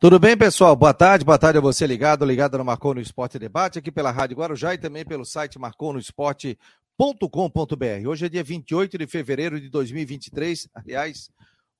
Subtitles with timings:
[0.00, 0.74] Tudo bem, pessoal?
[0.74, 4.10] Boa tarde, boa tarde a você ligado, ligado no Marcou no Esporte Debate, aqui pela
[4.10, 8.08] Rádio Guarujá e também pelo site marconosport.com.br.
[8.08, 11.30] Hoje é dia 28 de fevereiro de 2023, aliás,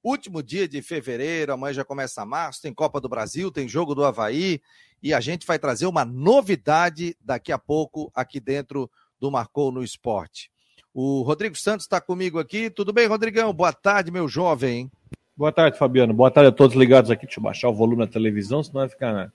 [0.05, 4.05] último dia de fevereiro, amanhã já começa março, tem Copa do Brasil, tem jogo do
[4.05, 4.61] Havaí
[5.03, 9.83] e a gente vai trazer uma novidade daqui a pouco aqui dentro do Marcou no
[9.83, 10.51] Esporte.
[10.93, 12.69] O Rodrigo Santos está comigo aqui.
[12.69, 13.51] Tudo bem, Rodrigão?
[13.55, 14.91] Boa tarde, meu jovem.
[15.41, 16.13] Boa tarde, Fabiano.
[16.13, 17.25] Boa tarde a todos ligados aqui.
[17.25, 19.15] Deixa eu baixar o volume da televisão, senão vai ficar.
[19.15, 19.33] Né?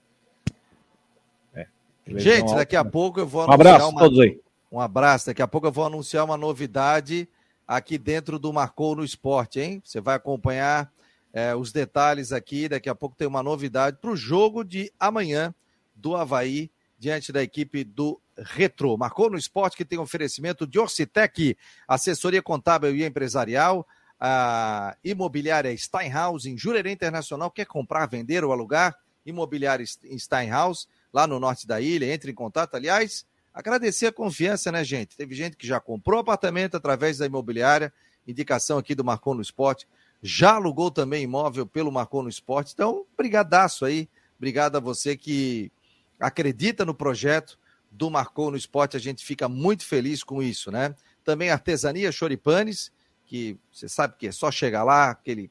[1.52, 1.66] É,
[2.06, 2.90] Gente, daqui a né?
[2.92, 3.58] pouco eu vou anunciar.
[3.58, 4.00] Um abraço uma...
[4.00, 4.40] a todos aí.
[4.70, 5.26] Um abraço.
[5.26, 7.28] Daqui a pouco eu vou anunciar uma novidade
[7.66, 9.82] aqui dentro do Marcou no Esporte, hein?
[9.84, 10.92] Você vai acompanhar
[11.32, 12.68] é, os detalhes aqui.
[12.68, 15.52] Daqui a pouco tem uma novidade para o jogo de amanhã
[15.92, 18.96] do Havaí diante da equipe do Retro.
[18.96, 21.56] Marcou no esporte que tem oferecimento de Orcitec,
[21.88, 23.84] assessoria contábil e empresarial,
[24.18, 27.50] a imobiliária Steinhaus, em Jurerê Internacional.
[27.50, 28.96] Quer comprar, vender ou alugar?
[29.24, 32.12] Imobiliária Steinhaus, lá no norte da ilha.
[32.12, 32.74] Entre em contato.
[32.74, 35.16] Aliás, agradecer a confiança, né, gente?
[35.16, 37.92] Teve gente que já comprou apartamento através da imobiliária,
[38.26, 39.86] indicação aqui do Marcou no Esporte.
[40.22, 42.72] Já alugou também imóvel pelo Marcou no Esporte.
[42.72, 44.08] Então, brigadaço aí.
[44.38, 45.70] Obrigado a você que
[46.18, 47.58] acredita no projeto
[47.90, 48.96] do Marcou no Esporte.
[48.96, 50.94] A gente fica muito feliz com isso, né?
[51.24, 52.92] Também artesania Choripanes
[53.26, 55.50] que você sabe que é só chegar lá, aquele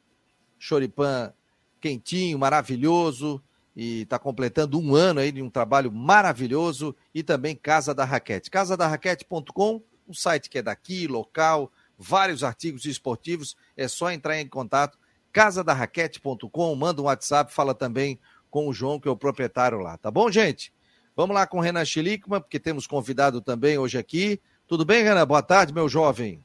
[0.58, 1.34] choripan
[1.80, 3.44] quentinho, maravilhoso,
[3.76, 8.50] e está completando um ano aí de um trabalho maravilhoso, e também Casa da Raquete.
[8.50, 14.98] Casadarraquete.com, um site que é daqui, local, vários artigos esportivos, é só entrar em contato,
[15.32, 18.18] casadarraquete.com, manda um WhatsApp, fala também
[18.50, 20.74] com o João, que é o proprietário lá, tá bom, gente?
[21.16, 24.42] Vamos lá com o Renan Chilicman, porque temos convidado também hoje aqui.
[24.68, 25.26] Tudo bem, Renan?
[25.26, 26.45] Boa tarde, meu jovem.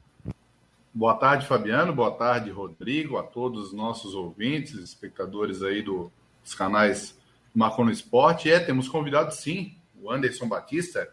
[0.93, 1.93] Boa tarde, Fabiano.
[1.93, 6.11] Boa tarde, Rodrigo, a todos os nossos ouvintes, espectadores aí do,
[6.43, 7.17] dos canais
[7.55, 8.51] Marcou no Esporte.
[8.51, 11.07] É, temos convidado sim o Anderson Batista,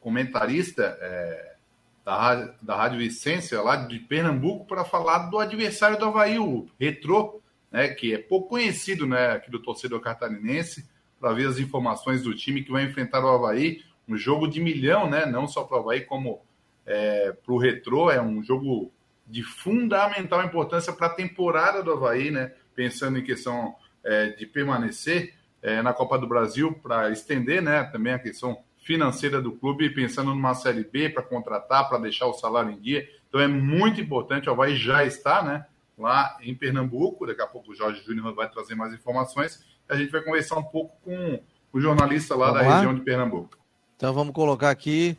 [0.00, 1.54] comentarista é,
[2.02, 7.42] da, da Rádio Vicência, lá de Pernambuco, para falar do adversário do Havaí, o Retrô,
[7.70, 10.88] né, que é pouco conhecido né, aqui do torcedor catarinense,
[11.20, 13.82] para ver as informações do time que vai enfrentar o Havaí.
[14.08, 15.26] Um jogo de milhão, né?
[15.26, 16.40] Não só para o Havaí, como
[16.86, 18.10] é, para o Retrô.
[18.10, 18.90] É um jogo
[19.30, 22.52] de fundamental importância para a temporada do Havaí, né?
[22.74, 23.74] Pensando em questão
[24.04, 29.40] é, de permanecer é, na Copa do Brasil, para estender né, também a questão financeira
[29.40, 33.06] do clube, pensando numa Série B para contratar, para deixar o salário em dia.
[33.28, 35.66] Então é muito importante, o Havaí já está né,
[35.98, 40.10] lá em Pernambuco, daqui a pouco o Jorge Júnior vai trazer mais informações, a gente
[40.10, 41.40] vai conversar um pouco com
[41.72, 42.74] o jornalista lá vamos da lá?
[42.76, 43.58] região de Pernambuco.
[43.96, 45.16] Então vamos colocar aqui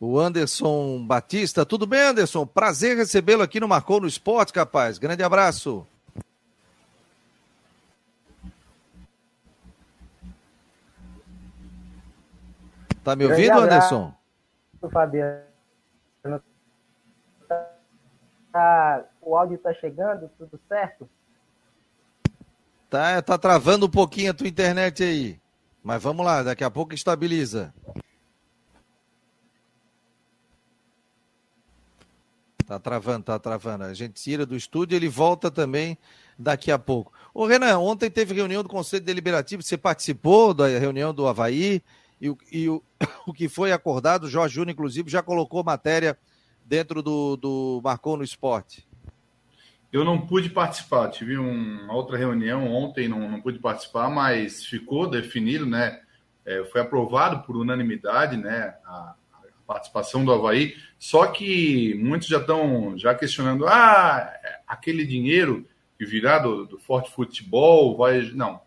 [0.00, 1.66] o Anderson Batista.
[1.66, 2.46] Tudo bem, Anderson?
[2.46, 4.98] Prazer recebê-lo aqui no Marcou no Esporte, capaz.
[4.98, 5.86] Grande abraço.
[13.02, 14.14] Tá me ouvindo, Grande Anderson?
[14.92, 15.42] Fabiano.
[18.52, 21.08] Tá, o áudio está chegando, tudo certo?
[22.88, 25.40] Tá, tá travando um pouquinho a tua internet aí.
[25.82, 27.74] Mas vamos lá, daqui a pouco estabiliza.
[32.68, 33.84] Tá travando, tá travando.
[33.84, 35.96] A gente tira do estúdio, ele volta também
[36.38, 37.10] daqui a pouco.
[37.32, 41.82] Ô Renan, ontem teve reunião do Conselho Deliberativo, você participou da reunião do Havaí
[42.20, 42.82] e, e o,
[43.26, 46.18] o que foi acordado, o Jorge Júnior, inclusive, já colocou matéria
[46.62, 48.86] dentro do, do Marcou no Esporte.
[49.90, 55.08] Eu não pude participar, tive uma outra reunião ontem, não, não pude participar, mas ficou
[55.08, 56.02] definido, né?
[56.44, 58.74] É, foi aprovado por unanimidade, né?
[58.84, 59.14] A,
[59.68, 64.32] participação do Havaí, só que muitos já estão já questionando, ah,
[64.66, 65.66] aquele dinheiro
[65.98, 68.22] que virá do, do Forte Futebol vai.
[68.32, 68.62] Não.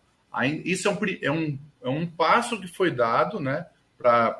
[0.64, 3.66] Isso é um, é um, é um passo que foi dado né,
[3.98, 4.36] para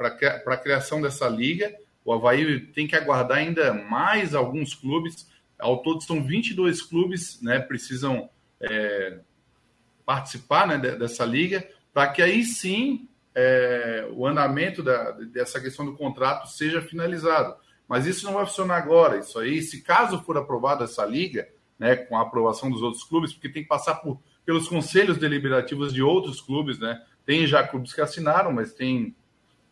[0.47, 1.75] a criação dessa liga.
[2.05, 5.29] O Havaí tem que aguardar ainda mais alguns clubes.
[5.59, 7.61] Ao todo são 22 clubes, né?
[7.61, 8.29] Precisam
[8.61, 9.19] é,
[10.05, 15.97] participar né, dessa liga, para que aí sim é, o andamento da, dessa questão do
[15.97, 17.55] contrato seja finalizado.
[17.89, 19.19] Mas isso não vai funcionar agora.
[19.19, 21.49] Isso aí, se caso for aprovada essa liga,
[21.79, 25.93] né, com a aprovação dos outros clubes, porque tem que passar por, pelos conselhos deliberativos
[25.93, 27.03] de outros clubes, né?
[27.25, 29.15] Tem já clubes que assinaram, mas tem,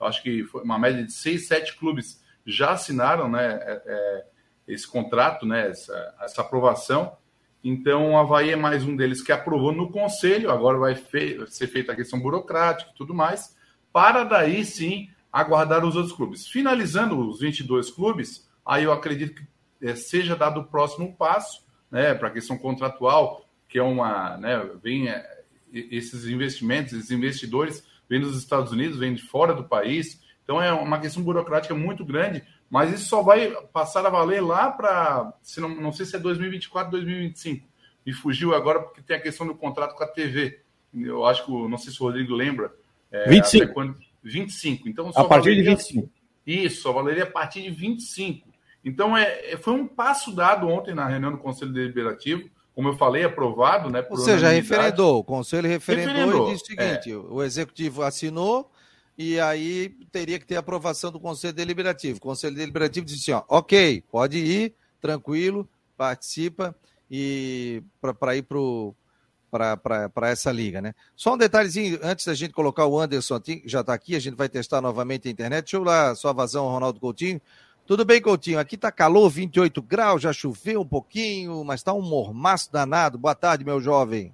[0.00, 3.58] acho que foi uma média de seis, sete clubes já assinaram, né?
[3.62, 4.26] É, é,
[4.68, 5.68] esse contrato, né?
[5.68, 7.16] Essa, essa aprovação.
[7.62, 11.66] Então, o Havaí é mais um deles que aprovou no conselho, agora vai fe ser
[11.66, 13.54] feita a questão burocrática e tudo mais,
[13.92, 16.46] para daí sim aguardar os outros clubes.
[16.46, 19.46] Finalizando os 22 clubes, aí eu acredito que
[19.86, 24.58] é, seja dado o próximo passo, né, para a questão contratual, que é uma, né,
[24.82, 25.42] vem é,
[25.72, 30.20] esses investimentos, esses investidores vêm dos Estados Unidos, vêm de fora do país.
[30.42, 34.70] Então é uma questão burocrática muito grande, mas isso só vai passar a valer lá
[34.70, 37.66] para, não, não sei se é 2024, 2025.
[38.06, 40.60] Me fugiu agora porque tem a questão do contrato com a TV.
[40.94, 42.72] Eu acho que, não sei se o Rodrigo lembra.
[43.10, 43.72] É, 25.
[43.74, 44.88] Quando, 25.
[44.88, 46.10] Então, a partir valeria, de 25.
[46.46, 48.48] Isso, só valeria a partir de 25.
[48.84, 52.96] Então, é, é, foi um passo dado ontem na reunião do Conselho Deliberativo, como eu
[52.96, 54.04] falei, aprovado, né?
[54.08, 57.16] Ou seja, referendou, o Conselho referendou, referendou e disse o seguinte: é.
[57.16, 58.70] o Executivo assinou
[59.16, 62.18] e aí teria que ter aprovação do Conselho Deliberativo.
[62.18, 66.74] O Conselho Deliberativo disse assim: ó, ok, pode ir, tranquilo, participa
[67.10, 67.82] e
[68.20, 70.94] para ir para essa liga, né?
[71.16, 74.48] Só um detalhezinho, antes da gente colocar o Anderson, já está aqui, a gente vai
[74.48, 75.64] testar novamente a internet.
[75.64, 77.40] Deixa eu lá, sua vazão, Ronaldo Coutinho.
[77.84, 78.60] Tudo bem, Coutinho?
[78.60, 83.18] Aqui tá calor, 28 graus, já choveu um pouquinho, mas tá um mormaço danado.
[83.18, 84.32] Boa tarde, meu jovem.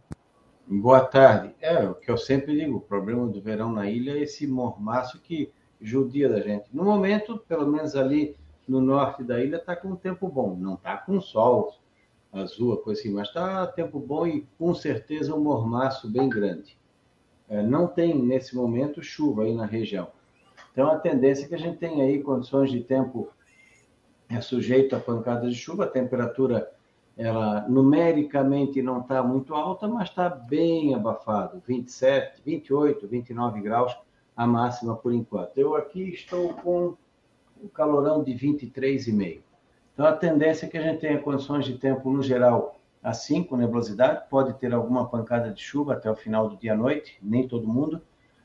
[0.69, 1.55] Boa tarde.
[1.61, 5.21] É, o que eu sempre digo, o problema do verão na ilha é esse mormaço
[5.21, 6.69] que judia da gente.
[6.73, 8.37] No momento, pelo menos ali
[8.67, 10.57] no norte da ilha, tá com tempo bom.
[10.57, 11.73] Não tá com sol
[12.33, 16.77] azul, coisa assim, mas tá tempo bom e com certeza um mormaço bem grande.
[17.49, 20.09] É, não tem, nesse momento, chuva aí na região.
[20.73, 23.29] Então, a tendência é que a gente tenha aí condições de tempo
[24.29, 26.73] é sujeito a pancadas de chuva, a temperatura
[27.17, 33.97] ela numericamente não está muito alta, mas está bem abafado, 27, 28, 29 graus
[34.37, 35.57] a máxima por enquanto.
[35.57, 36.95] Eu aqui estou com
[37.63, 39.41] o calorão de 23,5.
[39.95, 43.57] Então a tendência é que a gente tenha condições de tempo no geral assim, com
[43.57, 47.47] nebulosidade, pode ter alguma pancada de chuva até o final do dia à noite, nem
[47.47, 48.03] todo mundo.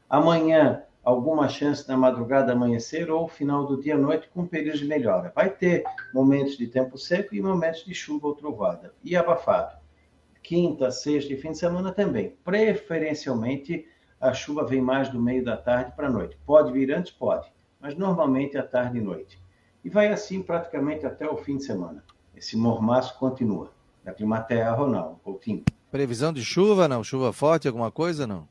[0.08, 4.88] Amanhã alguma chance na madrugada amanhecer ou final do dia à noite com períodos de
[4.88, 5.32] melhora.
[5.36, 5.84] Vai ter
[6.14, 8.94] momentos de tempo seco e momentos de chuva ou trovada.
[9.04, 9.78] E abafado.
[10.44, 12.36] Quinta, sexta e fim de semana também.
[12.44, 13.88] Preferencialmente,
[14.20, 16.38] a chuva vem mais do meio da tarde para a noite.
[16.46, 17.12] Pode vir antes?
[17.12, 17.52] Pode.
[17.80, 19.42] Mas normalmente é tarde e noite.
[19.84, 22.04] E vai assim praticamente até o fim de semana.
[22.36, 23.72] Esse mormaço continua.
[24.04, 25.64] Da Climaterra, Ronaldo Coutinho.
[25.92, 27.04] Previsão de chuva, não?
[27.04, 28.48] Chuva forte, alguma coisa, não?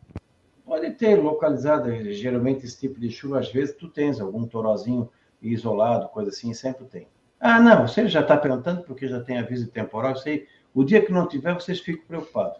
[1.00, 5.08] Ter localizado, geralmente esse tipo de chuva, às vezes tu tens algum torozinho
[5.41, 7.08] isolado, coisa assim, sempre tem.
[7.41, 10.47] Ah, não, você já está perguntando porque já tem aviso temporal, eu sei.
[10.75, 12.58] O dia que não tiver, vocês ficam preocupados.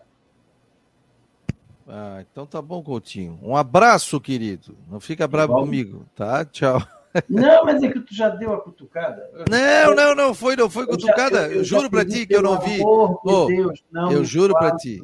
[1.87, 3.39] Ah, então tá bom, Coutinho.
[3.43, 4.75] Um abraço, querido.
[4.91, 6.43] Não fica bravo comigo, tá?
[6.43, 6.81] Tchau.
[7.29, 9.29] Não, mas é que tu já deu a cutucada.
[9.51, 11.43] Não, não, não foi, não foi cutucada.
[11.43, 12.81] Eu, eu, eu juro para ti que eu não vi.
[12.83, 15.03] Oh, Deus, não eu juro para ti.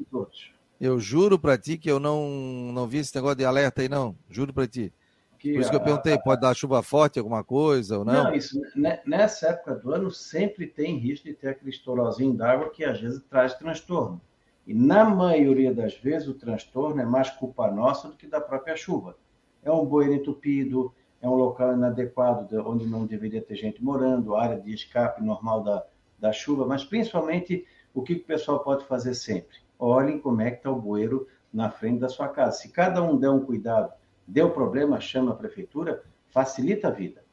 [0.81, 2.28] Eu juro para ti que eu não,
[2.73, 4.14] não vi esse negócio de alerta aí, não.
[4.28, 4.93] Juro para ti.
[5.38, 8.25] Que, Por isso que eu perguntei, pode dar chuva forte, alguma coisa ou não?
[8.25, 12.70] Não, isso, né, nessa época do ano sempre tem risco de ter aquele estouralzinho d'água
[12.70, 14.20] que às vezes traz transtorno.
[14.67, 18.76] E na maioria das vezes o transtorno é mais culpa nossa do que da própria
[18.76, 19.17] chuva.
[19.62, 24.58] É um bueiro entupido, é um local inadequado onde não deveria ter gente morando, área
[24.58, 25.84] de escape normal da,
[26.19, 29.58] da chuva, mas principalmente o que o pessoal pode fazer sempre?
[29.78, 32.58] Olhem como é que está o bueiro na frente da sua casa.
[32.58, 33.93] Se cada um der um cuidado,
[34.26, 37.25] deu problema, chama a prefeitura, facilita a vida.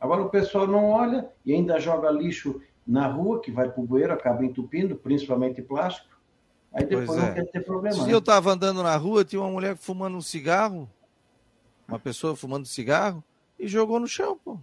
[0.00, 3.86] Agora o pessoal não olha e ainda joga lixo na rua, que vai para o
[3.86, 6.12] bueiro, acaba entupindo, principalmente plástico.
[6.72, 7.34] Aí depois pois não é.
[7.34, 7.96] quer ter problema.
[7.96, 8.12] Se né?
[8.12, 10.88] eu estava andando na rua, tinha uma mulher fumando um cigarro,
[11.86, 13.22] uma pessoa fumando cigarro,
[13.58, 14.58] e jogou no chão, pô.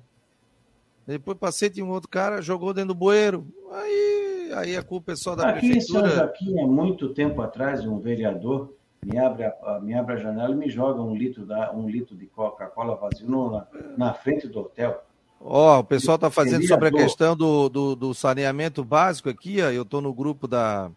[1.06, 3.48] Depois passei, tinha um outro cara, jogou dentro do bueiro.
[3.72, 4.09] Aí
[4.54, 6.00] aí a culpa é só da Aqui prefeitura.
[6.00, 8.74] Aqui em São Joaquim, há muito tempo atrás, um vereador
[9.06, 12.16] me abre a, me abre a janela e me joga um litro, da, um litro
[12.16, 15.04] de Coca-Cola vazio no, na, na, frente do hotel.
[15.40, 19.62] Ó, oh, o pessoal está fazendo sobre a questão do, do, do, saneamento básico aqui,
[19.62, 20.92] ó, eu estou no grupo da,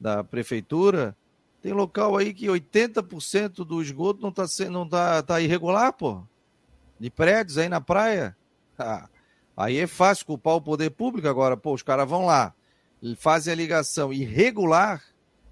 [0.00, 1.16] da prefeitura,
[1.60, 6.22] tem local aí que 80% do esgoto não está não tá, tá irregular, pô.
[6.98, 8.36] De prédios aí na praia.
[8.76, 9.08] Ah,
[9.56, 12.52] aí é fácil culpar o poder público agora, pô, os caras vão lá,
[13.16, 15.02] fazem a ligação irregular,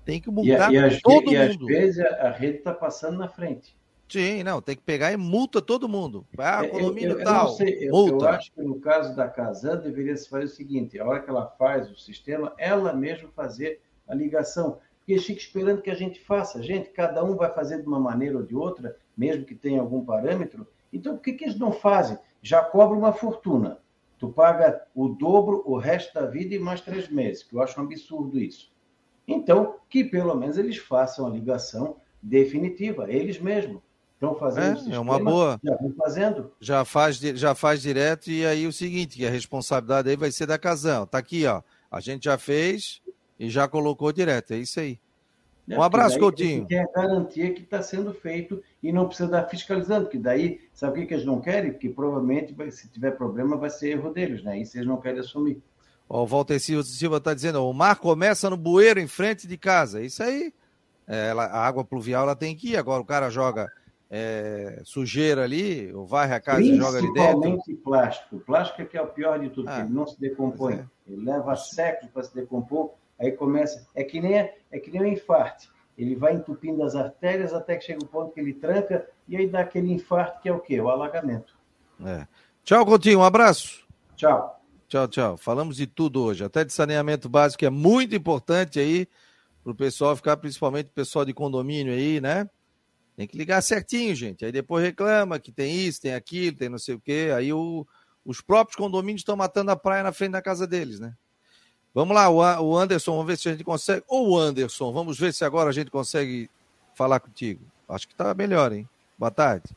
[0.04, 1.64] tem que multar e, e todo e mundo.
[1.64, 3.76] às vezes a rede está passando na frente.
[4.09, 6.26] Sim, não, tem que pegar e multa todo mundo.
[6.37, 8.25] Ah, condomínio eu, eu, tal, eu sei, multa.
[8.25, 11.30] Eu, acho que no caso da Casan deveria se fazer o seguinte, a hora que
[11.30, 14.80] ela faz o sistema, ela mesma fazer a ligação.
[14.99, 16.61] Porque eles ficam esperando que a gente faça.
[16.61, 20.04] Gente, cada um vai fazer de uma maneira ou de outra, mesmo que tenha algum
[20.04, 20.66] parâmetro.
[20.92, 22.19] Então, por que, que eles não fazem?
[22.42, 23.78] Já cobra uma fortuna
[24.21, 27.81] tu paga o dobro o resto da vida e mais três meses, que eu acho
[27.81, 28.71] um absurdo isso.
[29.27, 33.81] Então, que pelo menos eles façam a ligação definitiva, eles mesmos.
[34.15, 35.59] Estão fazendo é, sistema, é uma boa.
[35.65, 36.53] Já vão fazendo.
[36.61, 40.45] Já faz, já faz direto, e aí o seguinte, que a responsabilidade aí vai ser
[40.45, 41.07] da Casão.
[41.07, 41.62] Tá aqui, ó.
[41.91, 43.00] A gente já fez
[43.39, 44.53] e já colocou direto.
[44.53, 44.99] É isso aí.
[45.71, 45.79] Né?
[45.79, 46.67] Um abraço, daí Coutinho.
[46.67, 50.93] Tem a garantia que está sendo feito e não precisa dar fiscalizando, porque daí, sabe
[50.93, 51.71] o que, que eles não querem?
[51.71, 54.59] Porque provavelmente, se tiver problema, vai ser erro deles, né?
[54.59, 55.62] Isso eles não querem assumir.
[56.09, 59.57] Ó, o Walter Silva está dizendo, ó, o mar começa no bueiro em frente de
[59.57, 60.03] casa.
[60.03, 60.53] Isso aí,
[61.07, 62.77] é, ela- a água pluvial ela tem que ir.
[62.77, 63.71] Agora o cara joga
[64.12, 67.41] é, sujeira ali, ou varre a casa e joga ali dentro.
[67.43, 68.37] Principalmente plástico.
[68.37, 70.75] O plástico é que é o pior de tudo, Ah, ele não se decompõe.
[70.75, 70.85] é.
[71.07, 73.87] Ele leva séculos para se decompor, aí começa.
[73.95, 75.69] É que nem, é que nem um infarte.
[75.99, 79.47] Ele vai entupindo as artérias até que chega o ponto que ele tranca, e aí
[79.47, 80.81] dá aquele infarto que é o quê?
[80.81, 81.55] O alagamento.
[82.05, 82.27] É.
[82.65, 83.87] Tchau, Coutinho, um abraço.
[84.17, 84.61] Tchau.
[84.89, 85.37] Tchau, tchau.
[85.37, 89.07] Falamos de tudo hoje, até de saneamento básico, que é muito importante aí
[89.62, 92.49] para o pessoal ficar, principalmente o pessoal de condomínio aí, né?
[93.17, 94.45] Tem que ligar certinho, gente.
[94.45, 97.31] Aí depois reclama que tem isso, tem aquilo, tem não sei o quê.
[97.37, 97.87] Aí o-
[98.25, 101.15] os próprios condomínios estão matando a praia na frente da casa deles, né?
[101.92, 104.04] Vamos lá, o Anderson, vamos ver se a gente consegue.
[104.09, 106.49] O Anderson, vamos ver se agora a gente consegue
[106.94, 107.61] falar contigo.
[107.88, 108.88] Acho que tá melhor, hein?
[109.18, 109.75] Boa tarde.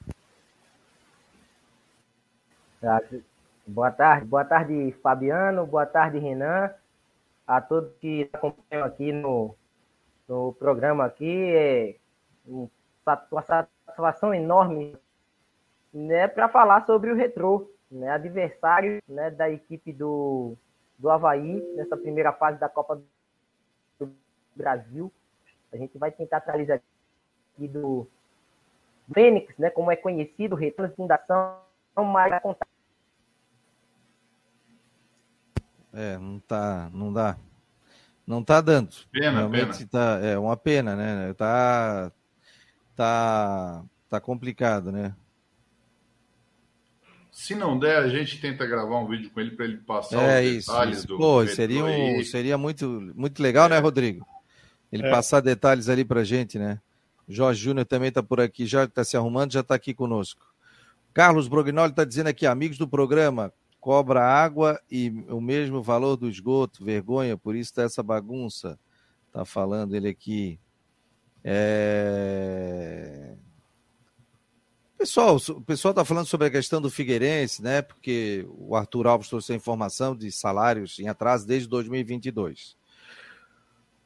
[3.65, 6.69] Boa tarde, boa tarde, Fabiano, boa tarde, Renan,
[7.47, 9.55] a todos que acompanham aqui no,
[10.27, 11.95] no programa aqui, é
[12.45, 12.69] um-
[13.31, 14.95] uma satisfação enorme
[15.93, 20.57] né, para falar sobre o Retrô, né, adversário né, da equipe do,
[21.03, 23.03] do Havaí nessa primeira fase da Copa
[23.99, 24.15] do
[24.55, 25.11] Brasil.
[25.73, 26.81] A gente vai tentar trazer
[27.55, 28.07] aqui do
[29.13, 31.59] Fênix, né, como é conhecido, o Retrô de Fundação,
[31.97, 32.65] mas vai contar
[35.91, 37.37] É, não tá, não dá.
[38.25, 38.95] Não tá dando.
[39.11, 41.33] Pena, Realmente tá, é uma pena, né?
[41.33, 42.11] Tá,
[42.95, 45.13] tá, tá complicado, né?
[47.33, 50.41] Se não der, a gente tenta gravar um vídeo com ele para ele passar É
[50.41, 50.67] os isso.
[50.71, 51.07] detalhes isso.
[51.07, 54.23] do Pô, seria, um, seria muito, muito legal, né, Rodrigo?
[54.91, 55.09] Ele É.
[55.09, 56.79] passar detalhes ali pra gente, né?
[57.27, 60.45] Jorge Júnior também tá por aqui, já tá se arrumando, já tá aqui conosco.
[61.11, 66.29] Carlos Brognoli tá dizendo aqui, amigos do programa, cobra água e o mesmo valor do
[66.29, 68.77] esgoto, vergonha, por isso tá essa bagunça.
[69.31, 70.59] Tá falando ele aqui.
[71.43, 73.32] É...
[75.03, 77.81] Pessoal, o pessoal está falando sobre a questão do Figueirense, né?
[77.81, 82.77] Porque o Arthur Alves trouxe a informação de salários em atraso desde 2022.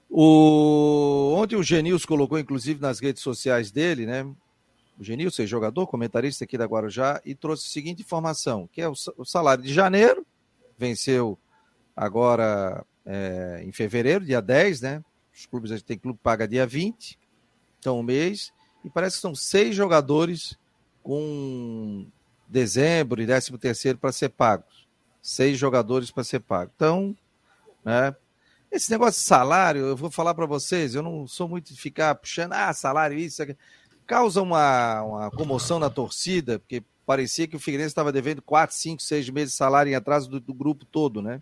[0.09, 1.35] O...
[1.37, 4.23] Ontem o Genilson colocou, inclusive, nas redes sociais dele, né?
[4.97, 8.89] O Genilson é jogador, comentarista aqui da Guarujá, e trouxe a seguinte informação: que é
[8.89, 10.25] o sa- o salário de janeiro,
[10.79, 11.37] venceu
[11.95, 15.03] agora é, em fevereiro, dia 10, né?
[15.31, 17.19] Os clubes, a gente tem clube paga dia 20,
[17.77, 18.51] então um mês,
[18.83, 20.57] e parece que são seis jogadores
[21.07, 22.05] com
[22.49, 24.85] dezembro e décimo terceiro para ser pagos.
[25.21, 26.73] Seis jogadores para ser pagos.
[26.75, 27.15] Então,
[27.81, 28.13] né?
[28.69, 32.13] Esse negócio de salário, eu vou falar para vocês, eu não sou muito de ficar
[32.15, 33.57] puxando, ah, salário, isso, aquilo.
[34.05, 39.01] causa uma, uma comoção na torcida, porque parecia que o Figueirense estava devendo quatro, cinco,
[39.01, 41.41] seis meses de salário em atraso do, do grupo todo, né?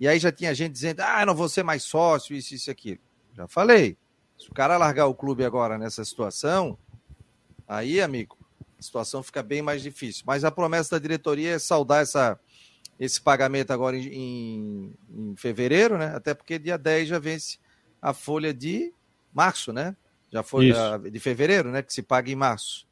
[0.00, 2.98] E aí já tinha gente dizendo, ah, não vou ser mais sócio, isso, isso, aquilo.
[3.32, 3.96] Já falei.
[4.36, 6.76] Se o cara largar o clube agora nessa situação,
[7.68, 8.41] aí, amigo,
[8.82, 10.24] a situação fica bem mais difícil.
[10.26, 12.38] Mas a promessa da diretoria é saldar essa,
[12.98, 16.12] esse pagamento agora em, em, fevereiro, né?
[16.14, 17.58] Até porque dia 10 já vence
[18.00, 18.92] a folha de
[19.32, 19.96] março, né?
[20.30, 21.82] Já foi a- de fevereiro, né?
[21.82, 22.86] Que se paga em março.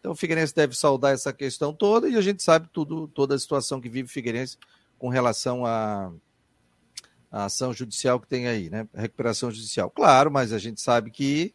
[0.00, 3.38] Então o Figueirense deve saldar essa questão toda e a gente sabe tudo, toda a
[3.38, 4.56] situação que vive o Figueirense
[4.98, 6.12] com relação à
[7.30, 8.88] à ação judicial que tem aí, né?
[8.94, 9.90] A recuperação judicial.
[9.90, 11.52] Claro, mas a gente sabe que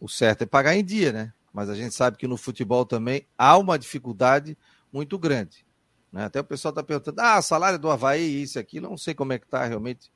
[0.00, 1.32] o certo é pagar em dia, né?
[1.58, 4.56] Mas a gente sabe que no futebol também há uma dificuldade
[4.92, 5.66] muito grande.
[6.12, 6.24] Né?
[6.24, 9.40] Até o pessoal está perguntando, ah, salário do Havaí, isso aquilo, não sei como é
[9.40, 10.08] que está realmente,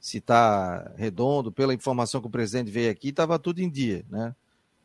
[0.00, 4.34] se está redondo, pela informação que o presidente veio aqui, estava tudo em dia, né?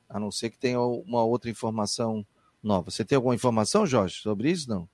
[0.09, 2.27] A não ser que tenha uma outra informação
[2.61, 2.91] nova.
[2.91, 4.69] Você tem alguma informação, Jorge, sobre isso?
[4.69, 4.89] Não?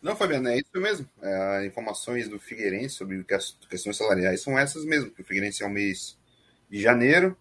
[0.00, 1.08] Não, Fabiano, é isso mesmo.
[1.20, 3.36] É, informações do Figueirense sobre que-
[3.68, 5.10] questões salariais são essas mesmo.
[5.18, 6.16] O Figueirense é o mês
[6.70, 7.36] de janeiro,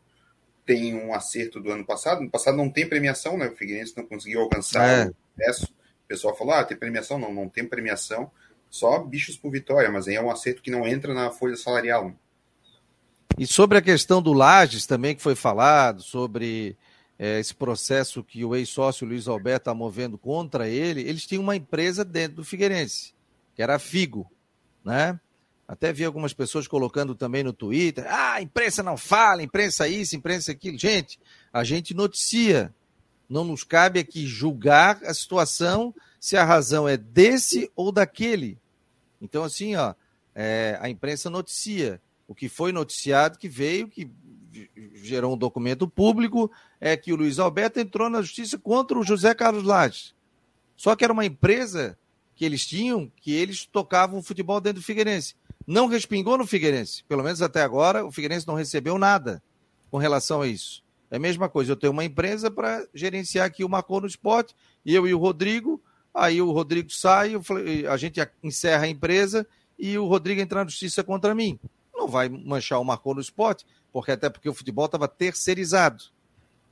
[0.67, 2.21] tem um acerto do ano passado.
[2.21, 3.47] No passado não tem premiação, né?
[3.47, 5.05] O Figueirense não conseguiu alcançar É.
[5.07, 5.65] o sucesso.
[6.03, 7.17] O pessoal falou: ah, tem premiação?
[7.17, 8.29] Não, não tem premiação.
[8.69, 12.13] Só bichos por vitória, mas aí é um acerto que não entra na folha salarial.
[13.37, 16.75] E sobre a questão do Lages também, que foi falado, sobre
[17.17, 21.55] eh, esse processo que o ex-sócio Luiz Alberto está movendo contra ele, eles tinham uma
[21.55, 23.13] empresa dentro do Figueirense,
[23.55, 24.29] que era a Figo,
[24.83, 25.17] né?
[25.67, 30.51] Até vi algumas pessoas colocando também no Twitter, ah, imprensa não fala, imprensa isso, imprensa
[30.53, 30.79] aquilo.
[30.79, 31.19] Gente,
[31.51, 32.73] a gente noticia.
[33.29, 38.57] Não nos cabe aqui julgar a situação se a razão é desse ou daquele.
[39.21, 39.93] Então, assim, ó,
[40.33, 42.01] é, a imprensa noticia.
[42.25, 44.09] O que foi noticiado, que veio, que
[44.95, 49.33] gerou um documento público, é que o Luiz Alberto entrou na justiça contra o José
[49.33, 50.15] Carlos Lages.
[50.77, 51.97] Só que era uma empresa
[52.35, 55.35] que eles tinham, que eles tocavam futebol dentro do Figueirense.
[55.67, 57.03] Não respingou no Figueirense.
[57.03, 59.43] Pelo menos até agora, o Figueirense não recebeu nada
[59.91, 60.81] com relação a isso.
[61.11, 64.55] É a mesma coisa, eu tenho uma empresa para gerenciar aqui o Marcou no Esporte,
[64.85, 65.81] eu e o Rodrigo,
[66.13, 67.33] aí o Rodrigo sai,
[67.89, 69.47] a gente encerra a empresa
[69.77, 71.59] e o Rodrigo entra na justiça contra mim.
[71.93, 76.03] Não vai manchar o Marcou no Esporte, porque até porque o futebol estava terceirizado,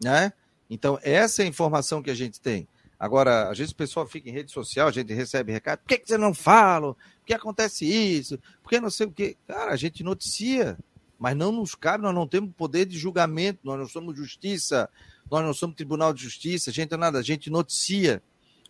[0.03, 0.33] né?
[0.69, 2.67] Então, essa é a informação que a gente tem.
[2.99, 5.97] Agora, às vezes o pessoal fica em rede social, a gente recebe recado, por que,
[5.97, 6.93] que você não fala?
[6.93, 8.39] Por que acontece isso?
[8.63, 9.35] Por que não sei o quê?
[9.45, 10.77] Cara, a gente noticia,
[11.19, 14.89] mas não nos cabe, nós não temos poder de julgamento, nós não somos justiça,
[15.29, 18.21] nós não somos tribunal de justiça, a gente é nada, a gente noticia.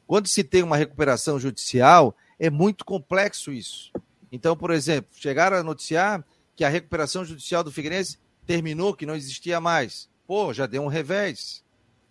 [0.07, 3.91] Quando se tem uma recuperação judicial, é muito complexo isso.
[4.31, 6.23] Então, por exemplo, chegaram a noticiar
[6.55, 10.09] que a recuperação judicial do Figueirense terminou, que não existia mais.
[10.27, 11.63] Pô, já deu um revés.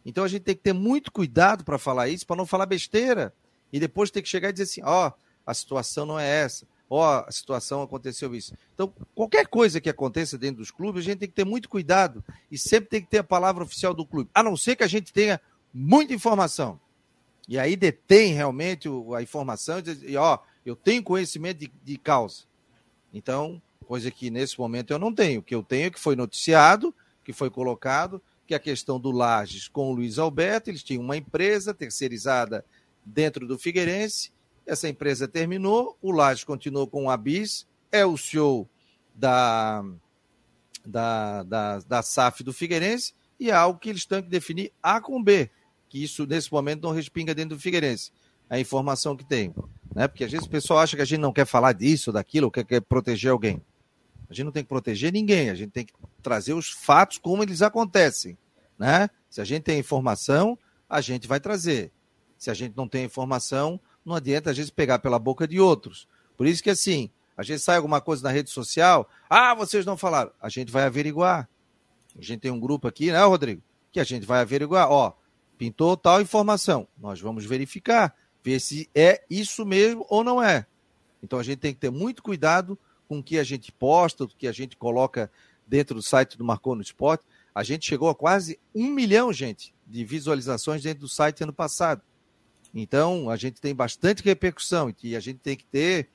[0.05, 3.33] Então a gente tem que ter muito cuidado para falar isso, para não falar besteira.
[3.73, 5.13] E depois ter que chegar e dizer assim: ó, oh,
[5.47, 6.67] a situação não é essa.
[6.89, 8.55] Ó, oh, a situação aconteceu isso.
[8.75, 12.23] Então, qualquer coisa que aconteça dentro dos clubes, a gente tem que ter muito cuidado
[12.51, 14.31] e sempre tem que ter a palavra oficial do clube.
[14.35, 15.41] A não ser que a gente tenha
[15.73, 16.79] muita informação.
[17.49, 22.45] E aí detém realmente a informação e diz, ó, eu tenho conhecimento de, de causa.
[23.13, 25.41] Então, coisa que nesse momento eu não tenho.
[25.41, 29.11] O que eu tenho é que foi noticiado, que foi colocado, que a questão do
[29.11, 32.65] Lages com o Luiz Alberto, eles tinham uma empresa terceirizada
[33.05, 34.33] dentro do Figueirense,
[34.67, 38.69] essa empresa terminou, o Lages continuou com o Abis, é o CEO
[39.15, 39.85] da,
[40.85, 45.01] da, da, da SAF do Figueirense, e é algo que eles têm que definir A
[45.01, 45.51] com B,
[45.89, 48.11] que isso nesse momento não respinga dentro do Figueirense,
[48.49, 49.55] a informação que tem.
[49.95, 50.09] Né?
[50.09, 52.65] Porque às vezes o pessoal acha que a gente não quer falar disso, daquilo, quer,
[52.65, 53.63] quer proteger alguém.
[54.35, 57.45] A gente não tem que proteger ninguém, a gente tem que trazer os fatos como
[57.45, 58.37] eles acontecem,
[58.77, 59.09] né?
[59.31, 60.59] Se a gente tem informação,
[60.91, 61.93] a gente vai trazer.
[62.37, 66.09] Se a gente não tem informação, não adianta a gente pegar pela boca de outros.
[66.37, 69.97] Por isso que assim, a gente sai alguma coisa na rede social, ah, vocês não
[69.97, 71.49] falaram, a gente vai averiguar.
[72.19, 73.63] A gente tem um grupo aqui, né, Rodrigo?
[73.93, 75.13] Que a gente vai averiguar, ó,
[75.57, 80.67] pintou tal informação, nós vamos verificar, ver se é isso mesmo ou não é.
[81.23, 82.77] Então a gente tem que ter muito cuidado
[83.15, 85.31] com o que a gente posta, o que a gente coloca
[85.67, 87.25] dentro do site do Marcou no Esporte.
[87.55, 92.03] A gente chegou a quase um milhão, gente, de visualizações dentro do site ano passado.
[92.75, 96.09] Então, a gente tem bastante repercussão e a gente tem que ter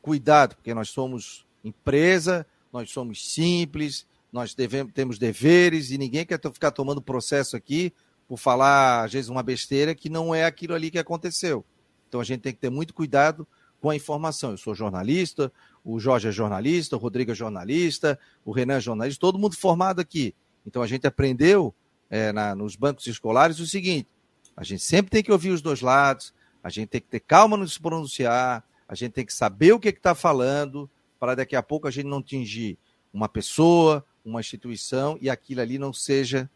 [0.00, 6.40] cuidado, porque nós somos empresa, nós somos simples, nós devemos, temos deveres e ninguém quer
[6.52, 7.92] ficar tomando processo aqui
[8.28, 11.64] por falar, às vezes, uma besteira que não é aquilo ali que aconteceu.
[12.08, 13.46] Então, a gente tem que ter muito cuidado
[13.80, 14.52] com a informação.
[14.52, 15.52] Eu sou jornalista,
[15.84, 20.00] o Jorge é jornalista, o Rodrigo é jornalista, o Renan é jornalista, todo mundo formado
[20.00, 20.34] aqui.
[20.66, 21.74] Então a gente aprendeu
[22.08, 24.08] é, na, nos bancos escolares o seguinte:
[24.56, 27.56] a gente sempre tem que ouvir os dois lados, a gente tem que ter calma
[27.56, 30.88] no se pronunciar, a gente tem que saber o que está falando,
[31.20, 32.78] para daqui a pouco a gente não atingir
[33.12, 36.50] uma pessoa, uma instituição e aquilo ali não seja,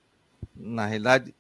[0.56, 1.34] na realidade,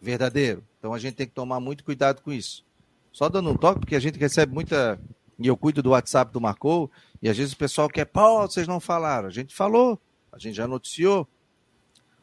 [0.00, 0.64] verdadeiro.
[0.78, 2.64] Então a gente tem que tomar muito cuidado com isso.
[3.12, 5.00] Só dando um toque, porque a gente recebe muita.
[5.38, 6.90] E eu cuido do WhatsApp do Marcou,
[7.22, 9.28] e às vezes o pessoal quer, pô, vocês não falaram.
[9.28, 10.00] A gente falou,
[10.32, 11.28] a gente já noticiou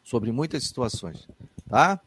[0.03, 1.27] sobre muitas situações,
[1.69, 1.99] tá?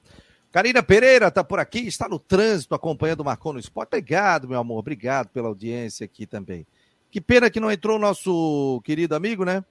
[0.51, 3.89] Karina Pereira está por aqui, está no trânsito acompanhando o Marcou no Esporte.
[3.89, 6.67] Obrigado, meu amor, obrigado pela audiência aqui também.
[7.11, 9.65] Que pena que não entrou o nosso querido amigo, né?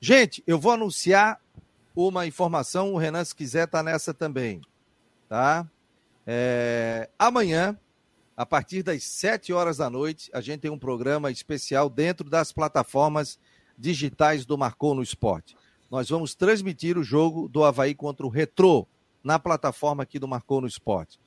[0.00, 1.40] Gente, eu vou anunciar
[1.94, 4.60] uma informação, o Renan, se quiser, tá nessa também,
[5.28, 5.66] tá?
[6.26, 7.08] É...
[7.18, 7.78] Amanhã,
[8.36, 12.52] a partir das 7 horas da noite, a gente tem um programa especial dentro das
[12.52, 13.38] plataformas
[13.78, 15.56] digitais do Marcou no Esporte.
[15.90, 18.86] Nós vamos transmitir o jogo do Havaí contra o Retrô
[19.24, 21.18] na plataforma aqui do Marcou no Esporte.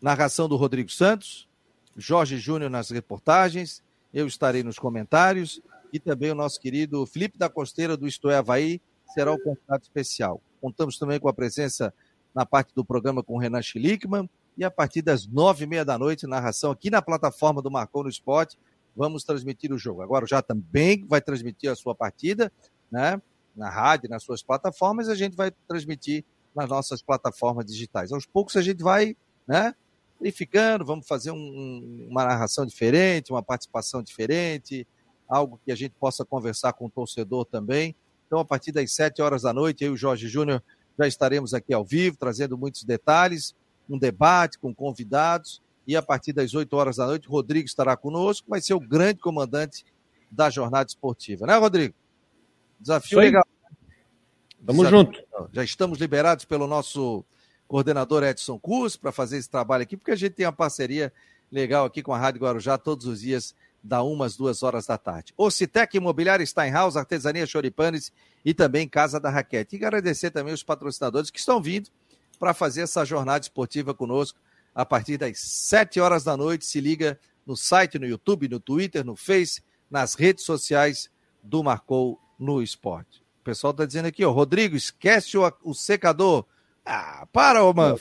[0.00, 1.48] Narração do Rodrigo Santos,
[1.96, 5.60] Jorge Júnior nas reportagens, eu estarei nos comentários
[5.92, 8.80] e também o nosso querido Felipe da Costeira do Isto é Havaí
[9.14, 10.42] será o convidado especial.
[10.60, 11.94] Contamos também com a presença
[12.34, 15.84] na parte do programa com o Renan Schlickman, e a partir das nove e meia
[15.84, 18.56] da noite, narração aqui na plataforma do Marcou no Esporte,
[18.96, 20.02] vamos transmitir o jogo.
[20.02, 22.52] Agora já também vai transmitir a sua partida,
[22.90, 23.20] né?
[23.56, 28.12] Na rádio, nas suas plataformas, a gente vai transmitir nas nossas plataformas digitais.
[28.12, 29.74] Aos poucos a gente vai, né?
[30.20, 34.86] Verificando, vamos fazer um, uma narração diferente, uma participação diferente,
[35.28, 37.94] algo que a gente possa conversar com o torcedor também.
[38.26, 40.62] Então, a partir das sete horas da noite, eu e o Jorge Júnior
[40.98, 43.54] já estaremos aqui ao vivo, trazendo muitos detalhes
[43.88, 45.62] um debate com convidados.
[45.86, 49.20] E a partir das 8 horas da noite, Rodrigo estará conosco, vai ser o grande
[49.20, 49.84] comandante
[50.30, 51.94] da jornada esportiva, né, Rodrigo?
[52.80, 53.44] Desafio legal.
[54.66, 54.98] Tamo Desafio.
[54.98, 55.24] junto.
[55.52, 57.24] Já estamos liberados pelo nosso
[57.68, 61.12] coordenador Edson Cruz para fazer esse trabalho aqui, porque a gente tem uma parceria
[61.52, 65.34] legal aqui com a Rádio Guarujá todos os dias, da umas duas horas da tarde.
[65.36, 68.10] O Citec Imobiliário Steinhaus, Artesania Choripanes
[68.42, 69.76] e também Casa da Raquete.
[69.76, 71.90] E agradecer também os patrocinadores que estão vindo
[72.38, 74.38] para fazer essa jornada esportiva conosco
[74.74, 76.66] a partir das sete horas da noite.
[76.66, 81.10] Se liga no site, no YouTube, no Twitter, no Face, nas redes sociais
[81.42, 83.22] do Marcou no Esporte.
[83.40, 86.46] O pessoal está dizendo aqui, ó, Rodrigo, esquece o, o secador.
[86.84, 87.98] Ah, para, ô, mano.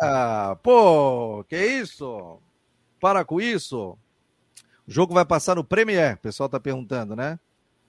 [0.00, 2.38] Ah, pô, que isso?
[3.00, 3.98] Para com isso.
[4.86, 7.38] O jogo vai passar no Premier, o pessoal está perguntando, né?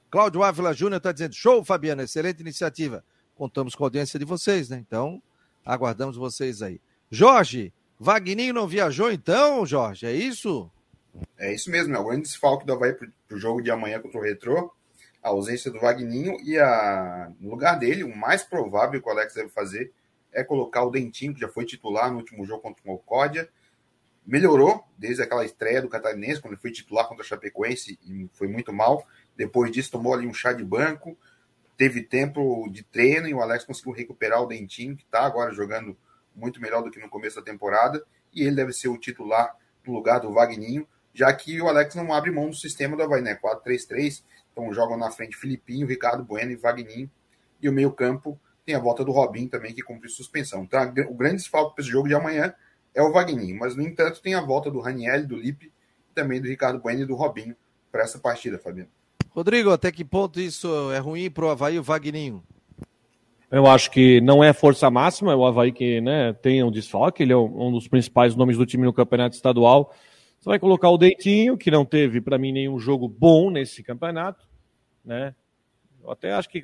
[0.09, 3.03] Cláudio Ávila Júnior está dizendo: show, Fabiana, excelente iniciativa.
[3.35, 4.77] Contamos com a audiência de vocês, né?
[4.85, 5.21] Então,
[5.69, 6.81] aguardamos vocês aí.
[7.11, 10.05] Jorge, Vagninho não viajou então, Jorge?
[10.05, 10.71] É isso?
[11.37, 14.19] É isso mesmo, é o grande desfalque do Havaí para o jogo de amanhã contra
[14.19, 14.73] o Retrô.
[15.21, 17.31] A ausência do Vagninho e a...
[17.39, 19.91] no lugar dele, o mais provável que o Alex deve fazer
[20.31, 23.49] é colocar o Dentinho, que já foi titular no último jogo contra o Concórdia.
[24.25, 28.47] Melhorou desde aquela estreia do Catarinense, quando ele foi titular contra a Chapecoense e foi
[28.47, 29.05] muito mal.
[29.35, 31.17] Depois disso, tomou ali um chá de banco,
[31.79, 35.97] teve tempo de treino e o Alex conseguiu recuperar o Dentinho, que está agora jogando
[36.35, 39.55] muito melhor do que no começo da temporada, e ele deve ser o titular
[39.87, 43.21] no lugar do Vagninho, já que o Alex não abre mão do sistema do Havaí,
[43.21, 43.39] né?
[43.41, 47.09] 4-3-3, então jogam na frente Filipinho, Ricardo Bueno e Vagninho,
[47.61, 50.63] e o meio campo tem a volta do Robin também, que cumpre suspensão.
[50.63, 52.53] Então o grande desfalque para esse jogo de amanhã
[52.93, 55.71] é o Vagninho, mas no entanto tem a volta do Raniel, do Lipe,
[56.13, 57.55] também do Ricardo Bueno e do Robinho
[57.89, 58.91] para essa partida, Fabiano.
[59.39, 62.43] Rodrigo, até que ponto isso é ruim para o Havaí o Vagninho?
[63.49, 67.23] Eu acho que não é força máxima, é o Havaí que né, tem um desfoque,
[67.23, 69.95] ele é um dos principais nomes do time no campeonato estadual.
[70.37, 74.45] Você vai colocar o Deitinho, que não teve, para mim, nenhum jogo bom nesse campeonato.
[75.05, 75.33] Né?
[76.03, 76.61] Eu até acho que,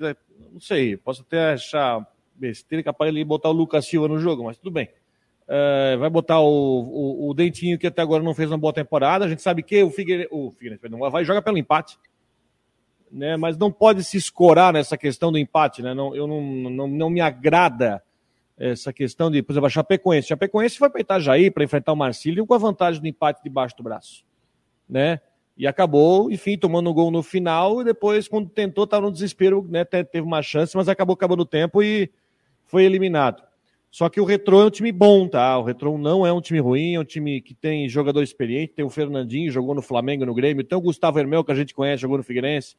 [0.51, 4.57] não sei, posso até achar besteira capaz de botar o Lucas Silva no jogo, mas
[4.57, 4.89] tudo bem.
[5.47, 9.23] Uh, vai botar o, o, o, Dentinho, que até agora não fez uma boa temporada.
[9.23, 11.97] A gente sabe que o Figueiredo, o Figueiredo, perdão, o Havaí joga pelo empate
[13.11, 13.37] né?
[13.37, 15.93] Mas não pode se escorar nessa questão do empate, né?
[15.93, 18.03] Não, eu não, não, não me agrada
[18.57, 20.27] essa questão de, por exemplo, a Chapecoense.
[20.27, 23.75] A Chapecoense foi para Itajaí para enfrentar o Marcílio com a vantagem do empate debaixo
[23.75, 24.23] do braço,
[24.87, 25.19] né?
[25.57, 29.65] E acabou, enfim, tomando um gol no final e depois, quando tentou, estava no desespero,
[29.69, 29.85] né?
[29.85, 32.09] Teve uma chance, mas acabou acabando o tempo e
[32.65, 33.43] foi eliminado.
[33.89, 35.57] Só que o Retrô é um time bom, tá?
[35.57, 38.83] O Retrô não é um time ruim, é um time que tem jogador experiente, tem
[38.83, 42.01] o Fernandinho, jogou no Flamengo, no Grêmio, tem o Gustavo Hermel, que a gente conhece,
[42.01, 42.75] jogou no Figueirense.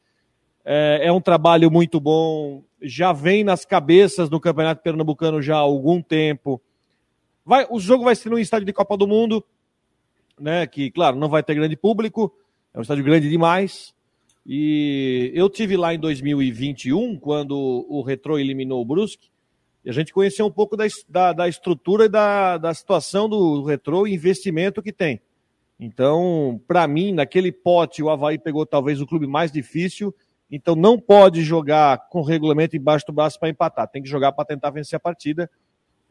[0.69, 5.59] É, é um trabalho muito bom, já vem nas cabeças do Campeonato Pernambucano já há
[5.59, 6.61] algum tempo.
[7.45, 9.41] Vai, o jogo vai ser no estádio de Copa do Mundo,
[10.37, 10.67] né?
[10.67, 12.33] Que, claro, não vai ter grande público,
[12.73, 13.95] é um estádio grande demais.
[14.45, 19.29] E eu tive lá em 2021, quando o Retro eliminou o Brusque,
[19.85, 23.63] e a gente conheceu um pouco da, da, da estrutura e da, da situação do
[23.63, 25.21] Retro e investimento que tem.
[25.79, 30.13] Então, para mim, naquele pote, o Havaí pegou talvez o clube mais difícil
[30.49, 33.87] então não pode jogar com o regulamento embaixo do braço para empatar.
[33.87, 35.49] Tem que jogar para tentar vencer a partida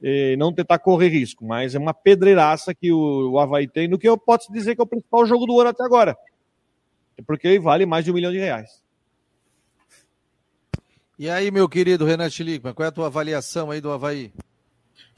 [0.03, 1.45] e não tentar correr risco.
[1.45, 4.81] Mas é uma pedreiraça que o, o Havaí tem, no que eu posso dizer que
[4.81, 6.17] é o principal jogo do ano até agora.
[7.27, 8.83] Porque vale mais de um milhão de reais.
[11.19, 14.35] E aí, meu querido Renan Schlickman, qual é a tua avaliação aí do Havaí?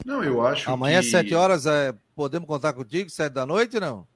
[0.05, 1.07] Não, eu acho Amanhã, que...
[1.07, 1.93] às 7 horas, é...
[2.15, 4.07] podemos contar contigo, 7 da noite, não?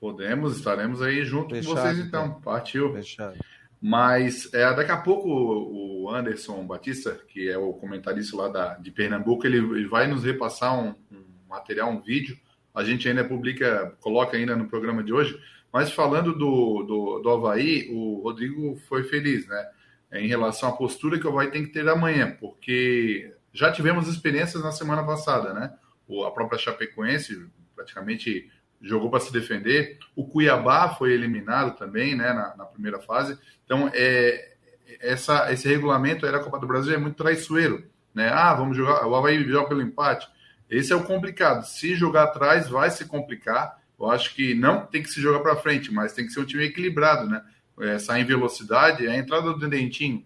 [0.00, 2.26] Podemos, estaremos aí junto Fechado, com vocês então.
[2.26, 2.40] então.
[2.40, 2.92] Partiu.
[2.92, 3.38] Fechado.
[3.80, 8.90] Mas é, daqui a pouco o Anderson Batista, que é o comentarista lá da, de
[8.90, 12.36] Pernambuco, ele, ele vai nos repassar um, um, material, um vídeo.
[12.74, 15.40] A gente ainda publica, coloca ainda no programa de hoje.
[15.72, 19.68] Mas falando do, do, do Havaí, o Rodrigo foi feliz, né?
[20.12, 24.62] Em relação à postura que o Havaí tem que ter amanhã, porque já tivemos experiências
[24.62, 25.72] na semana passada, né?
[26.06, 29.98] O, a própria Chapecoense praticamente jogou para se defender.
[30.14, 33.38] O Cuiabá foi eliminado também, né, na, na primeira fase.
[33.64, 34.56] Então, é,
[35.00, 38.30] essa, esse regulamento era a Copa do Brasil é muito traiçoeiro, né?
[38.32, 40.28] Ah, vamos jogar, o Havaí joga pelo empate.
[40.70, 41.64] Esse é o complicado.
[41.64, 43.78] Se jogar atrás, vai se complicar.
[43.98, 46.44] Eu acho que não tem que se jogar para frente, mas tem que ser um
[46.44, 47.42] time equilibrado, né?
[47.80, 50.24] Essa em velocidade, a entrada do Dentinho,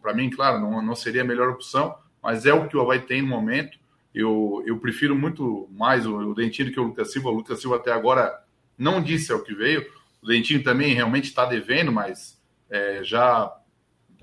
[0.00, 3.00] para mim, claro, não, não seria a melhor opção, mas é o que o Havaí
[3.00, 3.78] tem no momento.
[4.18, 7.28] Eu, eu prefiro muito mais o, o Dentinho do que o Lucas Silva.
[7.28, 8.36] O Lucas Silva até agora
[8.76, 9.86] não disse ao que veio.
[10.20, 12.36] O Dentinho também realmente está devendo, mas
[12.68, 13.56] é, já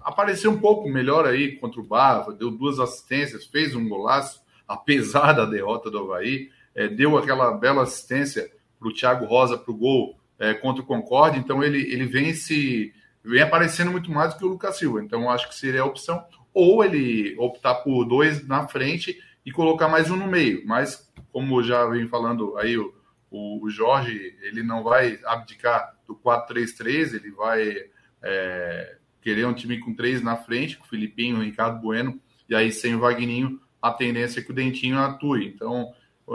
[0.01, 5.31] apareceu um pouco melhor aí contra o Barra, deu duas assistências, fez um golaço, apesar
[5.31, 9.77] da derrota do Havaí, é, deu aquela bela assistência para o Thiago Rosa para o
[9.77, 14.39] gol é, contra o Concorde, então ele, ele vem se vem aparecendo muito mais do
[14.39, 15.01] que o Lucas Silva.
[15.01, 16.23] Então, acho que seria a opção.
[16.53, 20.63] Ou ele optar por dois na frente e colocar mais um no meio.
[20.65, 22.93] Mas, como já vem falando aí o,
[23.29, 27.75] o, Jorge, ele não vai abdicar do 4-3-3, ele vai
[28.23, 32.55] é, querer um time com três na frente, com o Filipinho, o Ricardo Bueno, e
[32.55, 35.47] aí sem o Vagninho, a tendência é que o Dentinho atue.
[35.47, 35.91] Então,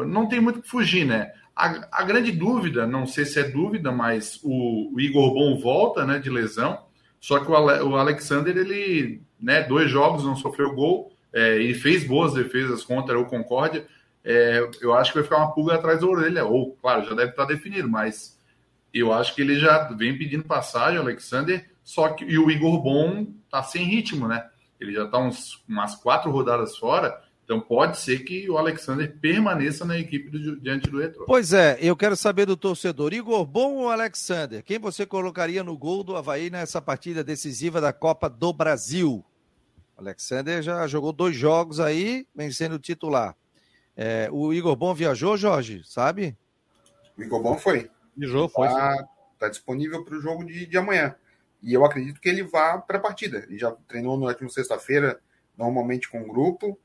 [0.07, 1.33] não tem muito que fugir, né?
[1.55, 6.07] A, a grande dúvida, não sei se é dúvida, mas o, o Igor Bom volta
[6.07, 6.87] né, de lesão,
[7.20, 11.75] só que o, Ale, o Alexander, ele, né, dois jogos, não sofreu gol, é, e
[11.75, 13.87] fez boas defesas contra o Concórdia.
[14.25, 17.31] É, eu acho que vai ficar uma pulga atrás da orelha, ou, claro, já deve
[17.31, 18.38] estar definido, mas
[18.93, 22.83] eu acho que ele já vem pedindo passagem, o Alexander, só que e o Igor
[22.83, 24.47] Bom tá sem ritmo, né?
[24.81, 29.99] Ele já está umas quatro rodadas fora, então pode ser que o Alexander permaneça na
[29.99, 31.25] equipe do, diante do Retro.
[31.27, 34.62] Pois é, eu quero saber do torcedor, Igor Bom ou Alexander?
[34.62, 39.25] Quem você colocaria no gol do Havaí nessa partida decisiva da Copa do Brasil?
[40.01, 43.37] Alexander já jogou dois jogos aí, vencendo o titular.
[43.97, 46.37] É, o Igor Bom viajou, Jorge, sabe?
[47.17, 47.91] O Igor Bom foi.
[48.17, 48.67] Viajou, foi.
[48.67, 49.09] Está
[49.39, 51.15] tá disponível para o jogo de, de amanhã.
[51.63, 53.45] E eu acredito que ele vá para a partida.
[53.47, 55.21] Ele já treinou na última sexta-feira,
[55.57, 56.79] normalmente com o grupo.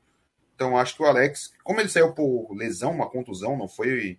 [0.54, 4.18] Então acho que o Alex, como ele saiu por lesão, uma contusão, não foi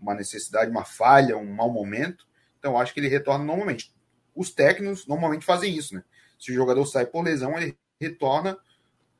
[0.00, 2.24] uma necessidade, uma falha, um mau momento.
[2.58, 3.92] Então acho que ele retorna normalmente.
[4.34, 6.04] Os técnicos normalmente fazem isso, né?
[6.38, 8.58] Se o jogador sai por lesão, ele retorna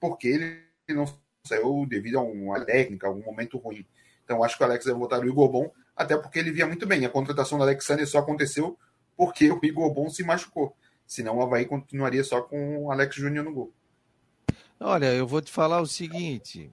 [0.00, 1.04] porque ele não
[1.44, 3.84] saiu devido a uma técnica, algum momento ruim.
[4.24, 6.86] Então acho que o Alex vai voltar o Igor Bom, até porque ele via muito
[6.86, 7.04] bem.
[7.04, 8.78] A contratação do Alexander só aconteceu
[9.16, 10.76] porque o Igor Bom se machucou.
[11.06, 13.72] Senão o Havaí continuaria só com o Alex Júnior no gol.
[14.78, 16.70] Olha, eu vou te falar o seguinte: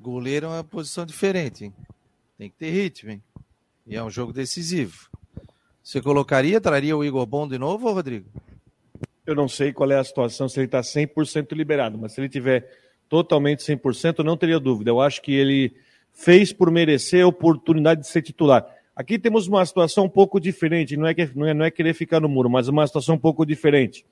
[0.00, 1.74] goleiro é uma posição diferente, hein?
[2.36, 3.22] Tem que ter ritmo, hein?
[3.86, 5.08] E é um jogo decisivo.
[5.82, 8.28] Você colocaria, traria o Igor Bom de novo, Rodrigo?
[9.26, 12.28] Eu não sei qual é a situação, se ele está 100% liberado, mas se ele
[12.28, 12.70] tiver
[13.08, 14.90] totalmente 100%, não teria dúvida.
[14.90, 15.74] Eu acho que ele
[16.12, 18.64] fez por merecer a oportunidade de ser titular.
[18.94, 21.92] Aqui temos uma situação um pouco diferente, não é, que, não é, não é querer
[21.92, 24.06] ficar no muro, mas uma situação um pouco diferente.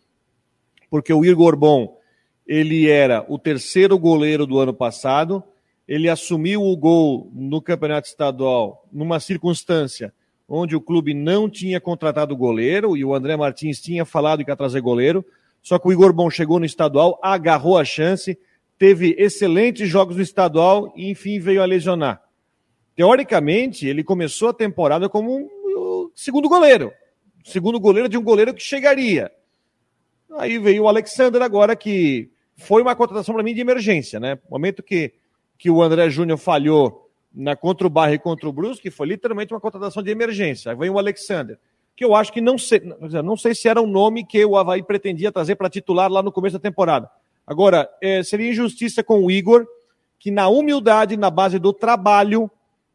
[0.90, 1.98] Porque o Igor Bom,
[2.46, 5.42] ele era o terceiro goleiro do ano passado,
[5.88, 10.12] ele assumiu o gol no Campeonato Estadual numa circunstância
[10.48, 14.56] onde o clube não tinha contratado goleiro e o André Martins tinha falado que ia
[14.56, 15.24] trazer goleiro.
[15.62, 18.38] Só que o Igor Bom chegou no estadual, agarrou a chance,
[18.78, 22.22] teve excelentes jogos no estadual e enfim veio a lesionar.
[22.94, 26.92] Teoricamente, ele começou a temporada como um segundo goleiro.
[27.44, 29.30] Segundo goleiro de um goleiro que chegaria.
[30.36, 34.34] Aí veio o Alexander agora, que foi uma contratação para mim de emergência, né?
[34.34, 35.12] No momento que,
[35.58, 37.03] que o André Júnior falhou
[37.34, 40.70] na, contra o Barra e contra o Brusque, foi literalmente uma contratação de emergência.
[40.70, 41.58] Aí vem o Alexander,
[41.96, 42.80] que eu acho que não sei,
[43.24, 46.32] não sei se era um nome que o Havaí pretendia trazer para titular lá no
[46.32, 47.10] começo da temporada.
[47.46, 49.66] Agora, é, seria injustiça com o Igor,
[50.18, 52.50] que na humildade, na base do trabalho,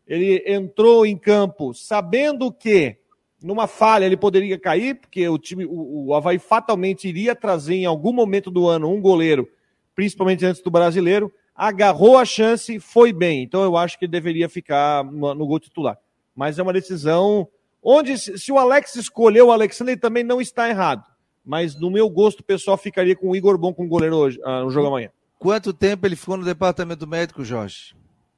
[0.08, 2.98] ele entrou em campo sabendo que
[3.42, 7.86] numa falha ele poderia cair, porque o time, o, o Havaí fatalmente iria trazer em
[7.86, 9.48] algum momento do ano um goleiro,
[9.96, 13.44] principalmente antes do brasileiro, agarrou a chance, foi bem.
[13.44, 16.00] Então eu acho que deveria ficar no, gol titular.
[16.34, 17.50] Mas é uma decisão
[17.84, 21.04] onde, se o Alex escolheu o Alexandre, ele também não está errado.
[21.44, 24.62] Mas no meu gosto pessoal, ficaria com o Igor Bom com o goleiro hoje, ah,
[24.62, 25.12] no jogo amanhã.
[25.38, 27.94] Quanto tempo ele ficou no departamento médico, Jorge?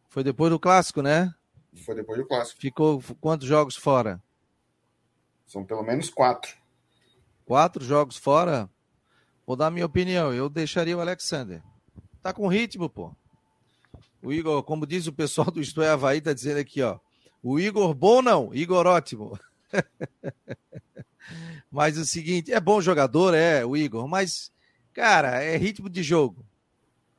[0.09, 1.31] Foi depois do clássico, né?
[1.85, 2.59] Foi depois do clássico.
[2.59, 4.19] Ficou quantos jogos fora?
[5.45, 6.55] São pelo menos quatro.
[7.45, 8.67] Quatro jogos fora?
[9.45, 10.33] Vou dar minha opinião.
[10.33, 11.61] Eu deixaria o Alexander.
[12.21, 13.15] Tá com ritmo, pô.
[14.21, 16.99] O Igor, como diz o pessoal do Isto é Havaí, tá dizendo aqui, ó.
[17.41, 19.39] O Igor bom não, Igor ótimo.
[21.71, 24.51] mas o seguinte, é bom jogador, é, o Igor, mas,
[24.93, 26.45] cara, é ritmo de jogo.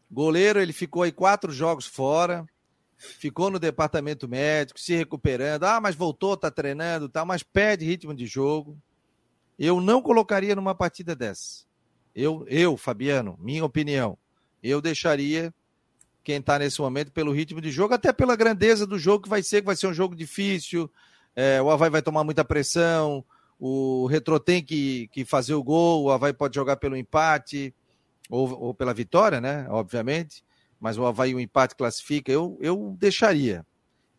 [0.08, 2.46] Goleiro, ele ficou aí quatro jogos fora,
[2.96, 5.64] ficou no departamento médico, se recuperando.
[5.64, 8.78] Ah, mas voltou, tá treinando, tá, mas pede ritmo de jogo.
[9.58, 11.64] Eu não colocaria numa partida dessa.
[12.14, 14.16] Eu, eu, Fabiano, minha opinião
[14.62, 15.52] eu deixaria
[16.22, 19.42] quem está nesse momento pelo ritmo de jogo, até pela grandeza do jogo que vai
[19.42, 20.90] ser, que vai ser um jogo difícil.
[21.34, 23.24] É, o Havaí vai tomar muita pressão,
[23.58, 27.74] o Retro tem que, que fazer o gol, o Havaí pode jogar pelo empate
[28.30, 29.66] ou, ou pela vitória, né?
[29.68, 30.44] Obviamente,
[30.78, 33.66] mas o Havaí o empate classifica, eu, eu deixaria.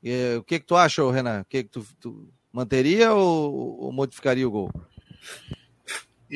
[0.03, 1.41] É, o que, que tu acha, Renan?
[1.41, 4.71] O que, que tu, tu manteria ou, ou modificaria o gol?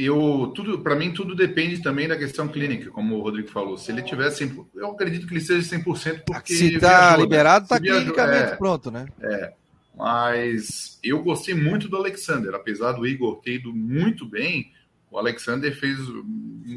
[0.05, 3.77] Eu tudo para mim tudo depende também da questão clínica, como o Rodrigo falou.
[3.77, 7.23] Se ele tivesse, eu acredito que ele seja 100% porque se está né?
[7.23, 9.07] liberado, está clinicamente é, pronto, né?
[9.21, 9.53] É.
[9.95, 14.71] Mas eu gostei muito do Alexander, apesar do Igor ter ido muito bem,
[15.09, 15.97] o Alexander fez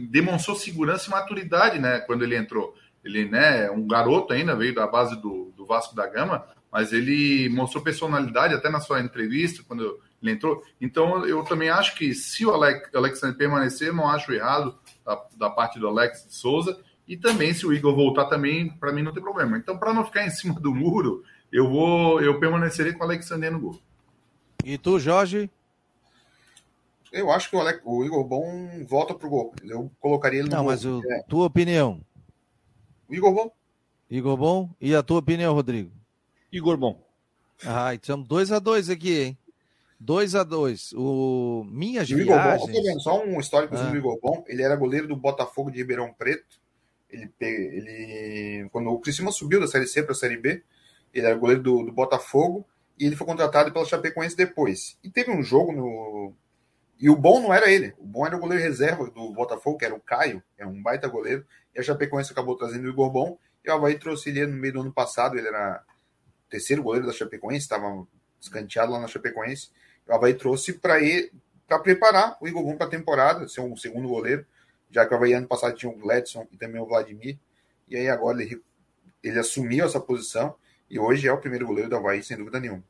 [0.08, 2.74] demonstrou segurança e maturidade, né, quando ele entrou.
[3.04, 7.48] Ele, né, um garoto ainda, veio da base do, do Vasco da Gama, mas ele
[7.50, 10.62] mostrou personalidade até na sua entrevista quando ele entrou.
[10.80, 15.50] Então eu também acho que se o Alex, Alexander permanecer, não acho errado da, da
[15.50, 16.78] parte do Alex de Souza.
[17.08, 19.56] E também se o Igor voltar também, para mim não tem problema.
[19.58, 23.50] Então para não ficar em cima do muro, eu vou, eu permanecerei com o Alexander
[23.50, 23.78] no gol.
[24.64, 25.50] E tu, Jorge?
[27.12, 29.52] Eu acho que o, Alex, o Igor Bom volta pro gol.
[29.64, 30.70] Eu colocaria ele no Não, gol.
[30.70, 31.22] mas o, É.
[31.28, 32.00] tua opinião?
[33.08, 33.50] O Igor Bom?
[34.08, 34.70] Igor Bom?
[34.80, 35.90] E a tua opinião, Rodrigo?
[36.52, 37.02] Igor Bom.
[37.66, 39.38] Ah, estamos 2 a 2 aqui, hein?
[40.00, 42.86] 2 a 2 O Minhas o Bom, Viagens.
[42.86, 43.82] vendo, só um histórico Ah.
[43.90, 44.42] do Igor Bom.
[44.48, 46.58] Ele era goleiro do Botafogo de Ribeirão Preto.
[47.10, 50.62] Ele, ele quando o Criciúma subiu da Série C para a Série B,
[51.12, 52.66] ele era goleiro do, do Botafogo
[52.98, 54.96] e ele foi contratado pela Chapecoense depois.
[55.02, 56.32] E teve um jogo no
[56.98, 59.86] e o bom não era ele, o bom era o goleiro reserva do Botafogo, que
[59.86, 61.46] era o Caio, é um baita goleiro.
[61.74, 63.38] E a Chapecoense acabou trazendo o Igor Bom.
[63.64, 65.82] E o Havaí trouxe ele no meio do ano passado, ele era
[66.46, 68.06] o terceiro goleiro da Chapecoense, estava
[68.38, 69.70] escanteado lá na Chapecoense.
[70.10, 71.30] O Havaí trouxe para ele
[71.68, 74.44] para preparar o Igor Bom para a temporada, ser um segundo goleiro,
[74.90, 77.38] já que o Havaí ano passado tinha o Gladson e também o Vladimir.
[77.88, 78.60] E aí agora ele,
[79.22, 80.56] ele assumiu essa posição
[80.90, 82.82] e hoje é o primeiro goleiro do Havaí, sem dúvida nenhuma.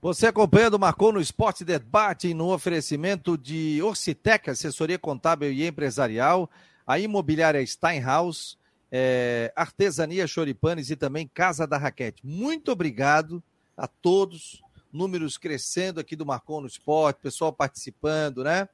[0.00, 6.48] Você acompanhando Marcou no Esporte Debate no oferecimento de Orcitec, assessoria contábil e empresarial,
[6.86, 8.56] a imobiliária Steinhaus,
[8.92, 12.24] é, Artesania Choripanes e também Casa da Raquete.
[12.24, 13.42] Muito obrigado
[13.76, 14.62] a todos.
[14.92, 18.68] Números crescendo aqui do Marcou no Esporte, pessoal participando, né?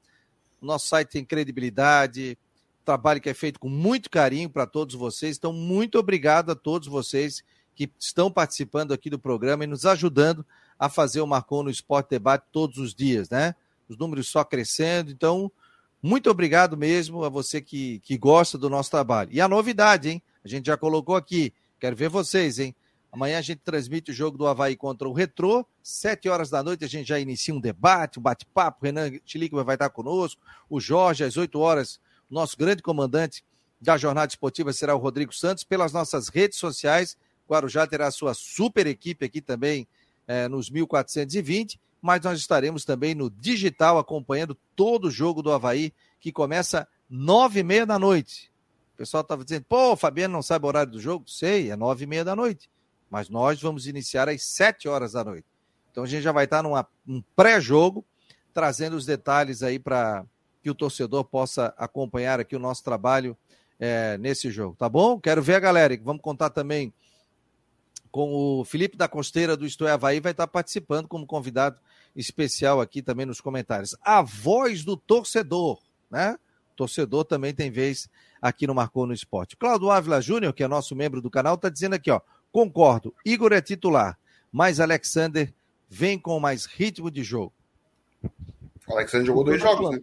[0.61, 2.37] Nosso site tem credibilidade,
[2.85, 5.37] trabalho que é feito com muito carinho para todos vocês.
[5.37, 10.44] Então, muito obrigado a todos vocês que estão participando aqui do programa e nos ajudando
[10.78, 13.54] a fazer o Marcou no Esporte Debate todos os dias, né?
[13.88, 15.11] Os números só crescendo.
[15.11, 15.52] Então,
[16.02, 19.31] muito obrigado mesmo a você que, que gosta do nosso trabalho.
[19.33, 20.22] E a novidade, hein?
[20.44, 21.52] A gente já colocou aqui.
[21.78, 22.74] Quero ver vocês, hein?
[23.10, 25.66] Amanhã a gente transmite o jogo do Havaí contra o Retrô.
[25.82, 28.84] Sete horas da noite a gente já inicia um debate, um bate-papo.
[28.84, 30.40] Renan Chilique vai estar conosco.
[30.68, 33.42] O Jorge, às oito horas, nosso grande comandante
[33.80, 35.64] da jornada esportiva será o Rodrigo Santos.
[35.64, 37.16] Pelas nossas redes sociais,
[37.48, 39.88] Guarujá terá a sua super equipe aqui também
[40.26, 45.92] é, nos 1420, mas nós estaremos também no digital acompanhando todo o jogo do Havaí,
[46.20, 48.52] que começa nove e meia da noite.
[48.94, 51.24] O pessoal estava dizendo, pô, o Fabiano não sabe o horário do jogo?
[51.28, 52.68] Sei, é nove e meia da noite.
[53.10, 55.46] Mas nós vamos iniciar às sete horas da noite.
[55.90, 56.74] Então a gente já vai estar num
[57.06, 58.04] um pré-jogo,
[58.52, 60.24] trazendo os detalhes aí para
[60.62, 63.36] que o torcedor possa acompanhar aqui o nosso trabalho
[63.78, 65.18] é, nesse jogo, tá bom?
[65.20, 65.98] Quero ver a galera.
[66.02, 66.92] Vamos contar também
[68.10, 71.80] com o Felipe da Costeira do Isto é Havaí, vai estar participando como convidado
[72.16, 73.94] especial aqui também nos comentários.
[74.02, 75.78] A voz do torcedor,
[76.10, 76.38] né?
[76.74, 78.08] Torcedor também tem vez
[78.40, 79.56] aqui no Marcou no Esporte.
[79.56, 82.20] Claudio Ávila Júnior, que é nosso membro do canal, está dizendo aqui, ó,
[82.52, 84.18] concordo, Igor é titular,
[84.52, 85.52] mas Alexander
[85.88, 87.52] vem com mais ritmo de jogo.
[88.87, 89.98] O Alexander jogou dois jogos, né?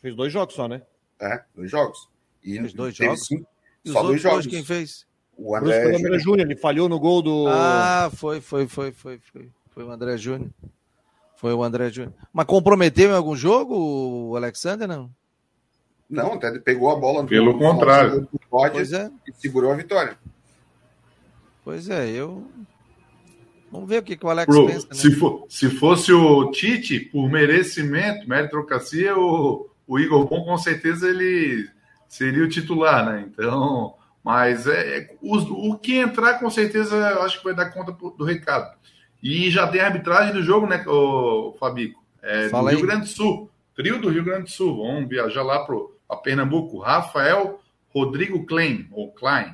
[0.00, 0.82] Fez dois jogos só, né?
[1.20, 2.08] É, dois jogos.
[2.42, 3.26] E Fez dois teve jogos?
[3.26, 3.46] cinco-
[3.84, 4.44] E só os dois jogos.
[4.46, 5.06] dois quem fez?
[5.36, 7.46] O André, André Júnior, ele falhou no gol do.
[7.48, 9.50] Ah, foi, foi, foi, foi, foi.
[9.70, 10.50] Foi o André Júnior.
[11.36, 12.14] Foi o André Júnior.
[12.32, 13.74] Mas comprometeu em algum jogo
[14.30, 15.10] o Alexander, não?
[16.08, 18.22] Não, até ele pegou a bola no Pelo contrário.
[18.22, 20.16] do pódio Pois é, e segurou a vitória.
[21.66, 22.46] Pois é, eu.
[23.72, 24.94] Vamos ver o que, que o Alex pensa, né?
[24.94, 31.08] se, for- se fosse o Tite, por merecimento, meritocracia, o, o Igor Bom com certeza
[31.10, 31.68] ele
[32.08, 33.26] seria o titular, né?
[33.28, 35.36] Então, mas é, o,
[35.72, 38.72] o que entrar com certeza eu acho que vai dar conta do recado.
[39.20, 42.00] E já tem a arbitragem do jogo, né, o Fabico?
[42.22, 42.78] É, do.
[42.78, 43.50] Rio Grande do Sul.
[43.74, 44.76] Trio do Rio Grande do Sul.
[44.76, 46.78] Vamos viajar lá para Pernambuco.
[46.78, 47.60] Rafael
[47.92, 49.52] Rodrigo Klein, ou Klein.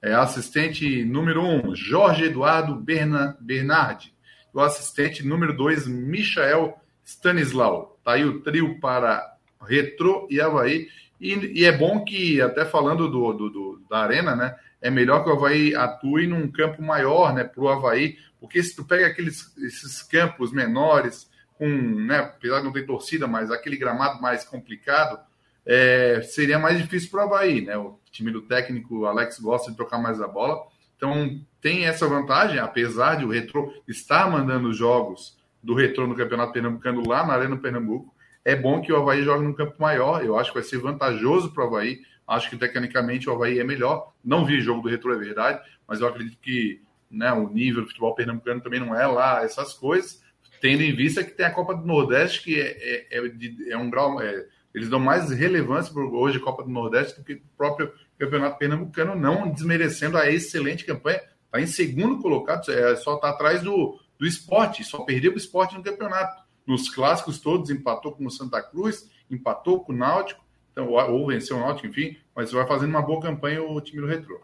[0.00, 4.14] É assistente número um, Jorge Eduardo Berna, Bernardi.
[4.52, 7.98] O assistente número dois, Michael Stanislau.
[8.04, 9.34] Tá aí o trio para
[9.66, 10.88] Retro e Havaí.
[11.20, 14.54] E, e é bom que, até falando do, do- do- da arena, né?
[14.80, 17.42] É melhor que o Havaí atue num campo maior, né?
[17.44, 18.16] Para o Havaí.
[18.40, 22.18] Porque se tu pega aqueles esses campos menores, com, né?
[22.20, 25.18] Apesar de não ter torcida, mas aquele gramado mais complicado,
[25.66, 27.74] é, seria mais difícil para o Havaí, né?
[28.18, 30.66] Time do técnico Alex gosta de trocar mais a bola.
[30.96, 36.16] Então tem essa vantagem, apesar de o Retro estar mandando os jogos do Retro no
[36.16, 38.12] Campeonato Pernambucano lá na Arena Pernambuco,
[38.44, 40.24] é bom que o Havaí jogue num campo maior.
[40.24, 42.00] Eu acho que vai ser vantajoso para o Havaí.
[42.26, 44.12] Acho que tecnicamente o Havaí é melhor.
[44.24, 47.88] Não vi jogo do Retro, é verdade, mas eu acredito que né, o nível do
[47.88, 50.22] futebol pernambucano também não é lá essas coisas,
[50.60, 53.88] tendo em vista que tem a Copa do Nordeste, que é, é, é é um
[53.88, 57.92] grau, é, Eles dão mais relevância para hoje Copa do Nordeste do que o próprio
[58.18, 61.20] Campeonato Pernambucano, não desmerecendo a excelente campanha.
[61.46, 65.76] Está em segundo colocado, é, só está atrás do, do esporte, só perdeu o esporte
[65.76, 66.42] no campeonato.
[66.66, 71.56] Nos clássicos todos, empatou com o Santa Cruz, empatou com o Náutico, então, ou venceu
[71.56, 74.40] o Náutico, enfim, mas vai fazendo uma boa campanha o time do Retrô.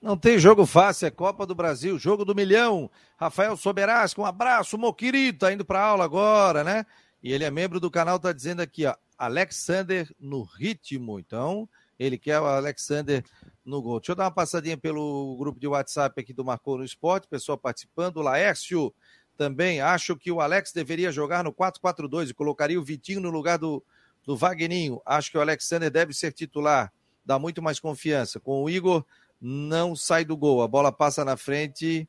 [0.00, 2.90] Não tem jogo fácil, é Copa do Brasil, jogo do milhão.
[3.18, 6.86] Rafael Soberasco, um abraço, meu querido, tá indo para aula agora, né?
[7.22, 11.18] E ele é membro do canal, tá dizendo aqui, ó, Alexander no ritmo.
[11.18, 11.68] Então,
[12.00, 13.22] ele quer o Alexander
[13.62, 14.00] no gol.
[14.00, 17.58] Deixa eu dar uma passadinha pelo grupo de WhatsApp aqui do Marcou no Esporte, pessoal
[17.58, 18.22] participando.
[18.22, 18.92] Laércio
[19.36, 23.58] também acho que o Alex deveria jogar no 4-4-2 e colocaria o Vitinho no lugar
[23.58, 23.84] do,
[24.24, 25.02] do Wagninho.
[25.04, 26.90] Acho que o Alexander deve ser titular,
[27.22, 28.40] dá muito mais confiança.
[28.40, 29.04] Com o Igor,
[29.38, 32.08] não sai do gol, a bola passa na frente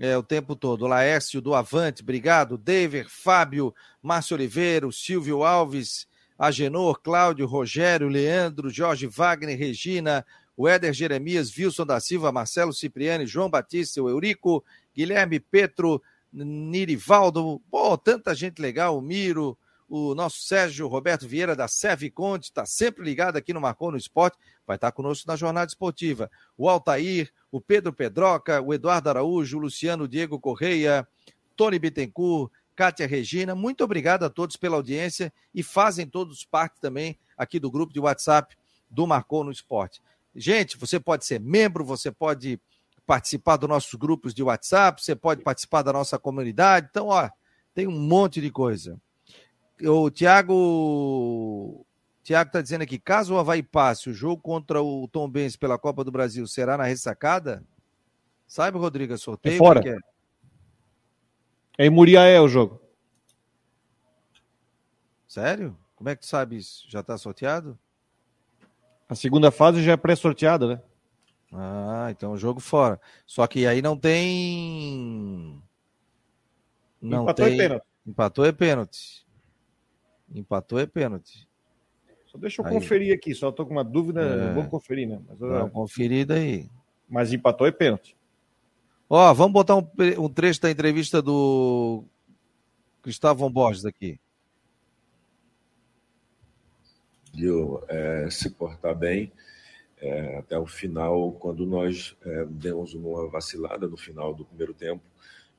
[0.00, 0.88] é, o tempo todo.
[0.88, 2.58] Laércio do Avante, obrigado.
[2.58, 6.08] David, Fábio, Márcio Oliveira, Silvio Alves,
[6.42, 10.26] Agenor, Cláudio, Rogério, Leandro, Jorge Wagner, Regina,
[10.56, 17.96] o Éder Jeremias, Wilson da Silva, Marcelo Cipriani, João Batista, Eurico, Guilherme Petro, Nirivaldo, pô,
[17.96, 19.56] tanta gente legal, o Miro,
[19.88, 23.96] o nosso Sérgio Roberto Vieira da Serve Conte, está sempre ligado aqui no Marcou no
[23.96, 24.36] Esporte,
[24.66, 26.28] vai estar conosco na jornada esportiva.
[26.58, 31.06] O Altair, o Pedro Pedroca, o Eduardo Araújo, o Luciano Diego Correia,
[31.54, 37.18] Tony Bittencourt, Kátia Regina, muito obrigado a todos pela audiência e fazem todos parte também
[37.36, 38.56] aqui do grupo de WhatsApp
[38.90, 40.00] do Marcou no Esporte.
[40.34, 42.60] Gente, você pode ser membro, você pode
[43.06, 46.88] participar dos nossos grupos de WhatsApp, você pode participar da nossa comunidade.
[46.90, 47.28] Então, ó,
[47.74, 48.98] tem um monte de coisa.
[49.82, 51.84] O Tiago
[52.22, 55.76] Tiago está dizendo aqui, caso o Havaí passe o jogo contra o Tom Benz pela
[55.76, 57.64] Copa do Brasil, será na ressacada?
[58.46, 59.56] Sabe, Rodrigo, é sorteio?
[59.56, 59.80] É fora.
[59.88, 60.11] É?
[61.78, 62.80] É em Muriaé o jogo.
[65.26, 65.76] Sério?
[65.96, 66.84] Como é que tu sabe isso?
[66.88, 67.78] Já está sorteado?
[69.08, 70.82] A segunda fase já é pré-sorteada, né?
[71.52, 73.00] Ah, então o jogo fora.
[73.26, 75.62] Só que aí não tem.
[77.00, 77.54] Não Empatou tem...
[77.54, 77.86] é pênalti.
[78.06, 79.26] Empatou é pênalti.
[80.34, 81.48] Empatou é pênalti.
[82.26, 82.72] Só deixa eu aí...
[82.72, 84.54] conferir aqui, só estou com uma dúvida, é...
[84.54, 85.20] vou conferir, né?
[85.28, 86.70] Mas, Não, conferida aí.
[87.08, 88.16] Mas empatou é pênalti.
[89.14, 89.86] Ó, vamos botar um,
[90.18, 92.02] um trecho da entrevista do
[93.02, 94.18] Cristóvão Borges aqui.
[97.26, 99.30] Conseguiu é, se portar bem
[100.00, 105.02] é, até o final, quando nós é, demos uma vacilada no final do primeiro tempo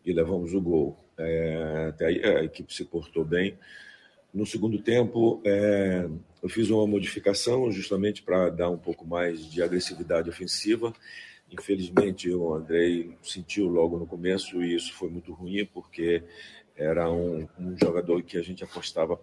[0.03, 0.97] e levamos o gol.
[1.15, 3.55] É, até aí a equipe se portou bem.
[4.33, 6.09] No segundo tempo, é,
[6.41, 10.91] eu fiz uma modificação justamente para dar um pouco mais de agressividade ofensiva.
[11.53, 16.23] Infelizmente, o Andrei sentiu logo no começo e isso foi muito ruim, porque
[16.75, 19.19] era um, um jogador que a gente apostava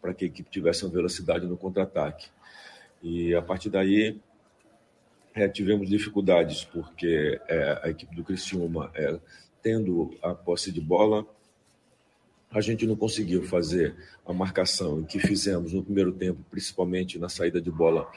[0.00, 2.30] para que a equipe tivesse uma velocidade no contra-ataque.
[3.02, 4.20] E a partir daí
[5.34, 9.18] é, tivemos dificuldades, porque é, a equipe do Criciúma, é,
[9.60, 11.26] tendo a posse de bola,
[12.50, 17.60] a gente não conseguiu fazer a marcação que fizemos no primeiro tempo, principalmente na saída
[17.60, 18.10] de bola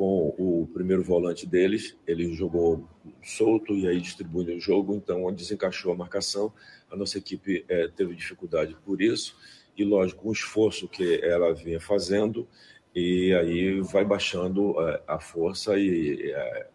[0.00, 2.88] com o primeiro volante deles, ele jogou
[3.22, 6.50] solto e aí distribuindo o jogo, então desencaixou a marcação,
[6.90, 9.36] a nossa equipe é, teve dificuldade por isso,
[9.76, 12.48] e lógico, o esforço que ela vinha fazendo,
[12.94, 16.66] e aí vai baixando é, a força e é,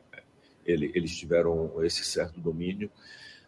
[0.63, 2.91] ele, eles tiveram esse certo domínio.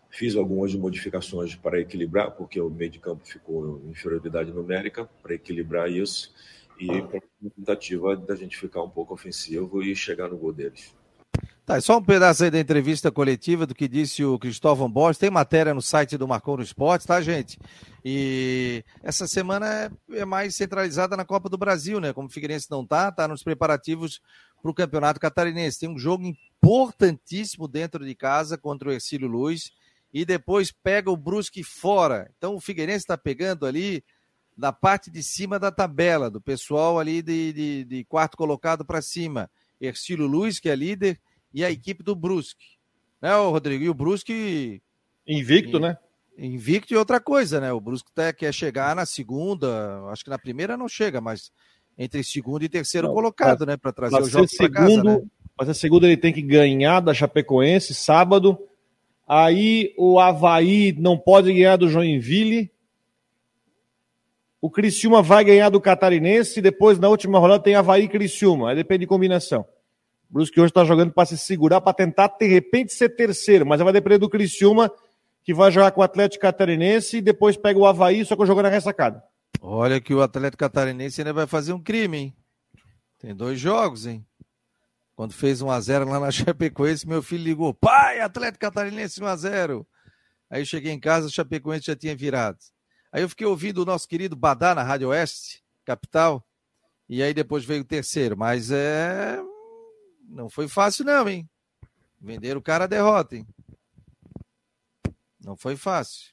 [0.09, 5.35] Fiz algumas modificações para equilibrar, porque o meio de campo ficou em inferioridade numérica, para
[5.35, 6.33] equilibrar isso
[6.79, 7.21] e para
[7.55, 10.95] tentativa da gente ficar um pouco ofensivo e chegar no gol deles.
[11.67, 15.17] Tá, só um pedaço aí da entrevista coletiva do que disse o Cristóvão Borges.
[15.17, 17.59] Tem matéria no site do Marcou no Esporte, tá, gente?
[18.05, 22.13] E essa semana é, é mais centralizada na Copa do Brasil, né?
[22.13, 24.21] Como o Figueirense não tá, tá nos preparativos
[24.61, 25.79] para o Campeonato Catarinense.
[25.81, 29.73] Tem um jogo importantíssimo dentro de casa contra o Ercílio Luz
[30.13, 32.31] e depois pega o Brusque fora.
[32.37, 34.01] Então o Figueirense está pegando ali
[34.57, 39.01] da parte de cima da tabela, do pessoal ali de, de, de quarto colocado para
[39.01, 39.49] cima.
[39.79, 41.19] Ercílio Luiz, que é líder,
[41.53, 42.65] e a equipe do Brusque.
[43.21, 43.83] Né, Rodrigo?
[43.83, 44.81] E o Brusque.
[45.27, 45.97] Invicto, né?
[46.37, 47.71] Invicto e outra coisa, né?
[47.71, 51.51] O Brusque até quer chegar na segunda, acho que na primeira não chega, mas
[51.97, 53.77] entre segundo e terceiro não, colocado, pra, né?
[53.77, 55.03] Para trazer o jogo para casa.
[55.03, 55.21] Né?
[55.57, 58.57] Mas a segunda ele tem que ganhar da Chapecoense sábado.
[59.27, 62.71] Aí o Havaí não pode ganhar do Joinville
[64.61, 68.69] o Criciúma vai ganhar do Catarinense e depois na última rodada tem Havaí e Criciúma.
[68.69, 69.61] Aí depende de combinação.
[70.29, 73.79] O Brusque hoje está jogando para se segurar, para tentar de repente ser terceiro, mas
[73.79, 74.91] vai depender do Criciúma,
[75.43, 78.45] que vai jogar com o Atlético Catarinense e depois pega o Havaí, só que eu
[78.45, 79.23] jogo na ressacada.
[79.61, 82.35] Olha que o Atlético Catarinense ainda vai fazer um crime, hein?
[83.19, 84.25] Tem dois jogos, hein?
[85.15, 89.85] Quando fez 1x0 lá na Chapecoense, meu filho ligou: pai, Atlético Catarinense 1x0.
[90.49, 92.57] Aí eu cheguei em casa, o Chapecoense já tinha virado.
[93.17, 96.47] Aí eu fiquei ouvindo o nosso querido Badá na Rádio Oeste, capital.
[97.09, 98.37] E aí depois veio o terceiro.
[98.37, 99.39] Mas é.
[100.21, 101.49] Não foi fácil, não, hein?
[102.21, 103.47] Venderam o cara a derrota, hein?
[105.43, 106.31] Não foi fácil.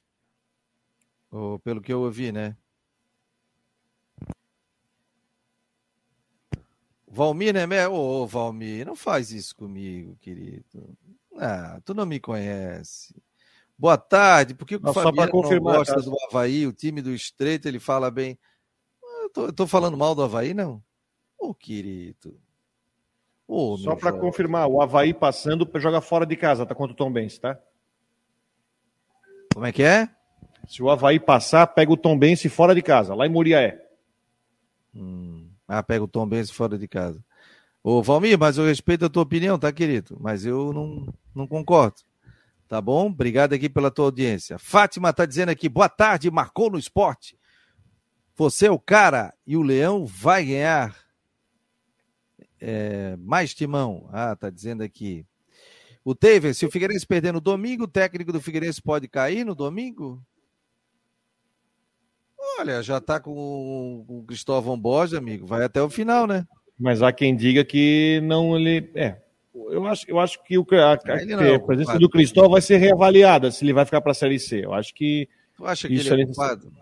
[1.31, 2.55] Ou, pelo que eu ouvi, né?
[7.07, 7.87] Valmir, né?
[7.87, 10.95] Ô, oh, Valmir, não faz isso comigo, querido.
[11.35, 13.15] Ah, tu não me conhece.
[13.77, 14.53] Boa tarde.
[14.53, 18.37] Por que o Fabiano não gosta do Havaí, o time do Estreito, ele fala bem.
[19.23, 20.81] Eu tô, eu tô falando mal do Havaí, não?
[21.37, 22.39] Ô, querido.
[23.77, 27.37] Só para confirmar, o Havaí passando joga fora de casa, tá contra o Tom Benz,
[27.37, 27.59] tá?
[29.53, 30.09] Como é que é?
[30.67, 33.79] Se o Havaí passar, pega o Tom Benz fora de casa, lá em Muriaé.
[34.95, 35.47] Hum.
[35.67, 37.23] Ah, pega o Tom Benz fora de casa.
[37.83, 40.17] Ô, Valmir, mas eu respeito a tua opinião, tá, querido?
[40.19, 41.97] Mas eu não, não concordo.
[42.67, 43.07] Tá bom?
[43.07, 44.57] Obrigado aqui pela tua audiência.
[44.57, 47.37] Fátima tá dizendo aqui, boa tarde, marcou no esporte.
[48.35, 50.95] Você é o cara e o Leão vai ganhar
[52.59, 54.09] é, mais timão.
[54.11, 55.25] Ah, tá dizendo aqui.
[56.03, 59.55] O Tever, se o Figueirense perder no domingo, o técnico do Figueirense pode cair no
[59.55, 60.21] domingo?
[62.59, 65.45] Olha, já tá com o Cristóvão Borges, amigo.
[65.45, 66.45] Vai até o final, né?
[66.79, 68.91] Mas há quem diga que não ele.
[68.95, 69.21] É.
[69.69, 73.49] Eu acho, eu acho que o, a, a, a presença do Cristóvão vai ser reavaliada
[73.51, 74.65] se ele vai ficar para a Série C.
[74.65, 75.29] Eu acho que.
[75.55, 76.73] Tu acha que ele é, é culpado?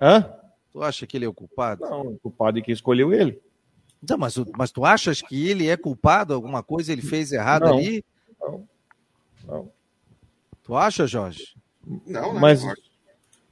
[0.00, 0.32] Hã?
[0.72, 1.80] Tu acha que ele é o culpado?
[1.80, 3.40] Não, o culpado é quem escolheu ele.
[4.08, 6.34] Não, mas, mas tu achas que ele é culpado?
[6.34, 8.04] Alguma coisa ele fez errado não, ali?
[8.38, 8.68] Não.
[9.46, 9.72] Não.
[10.62, 11.54] Tu acha, Jorge?
[12.06, 12.40] Não, não.
[12.40, 12.62] Mas...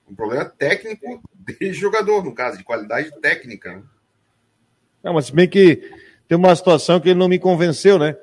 [0.07, 3.77] Um problema técnico de jogador, no caso, de qualidade técnica.
[3.77, 3.83] Né?
[5.03, 5.77] Não, mas bem que
[6.29, 8.15] tem uma situação que ele não me convenceu, né?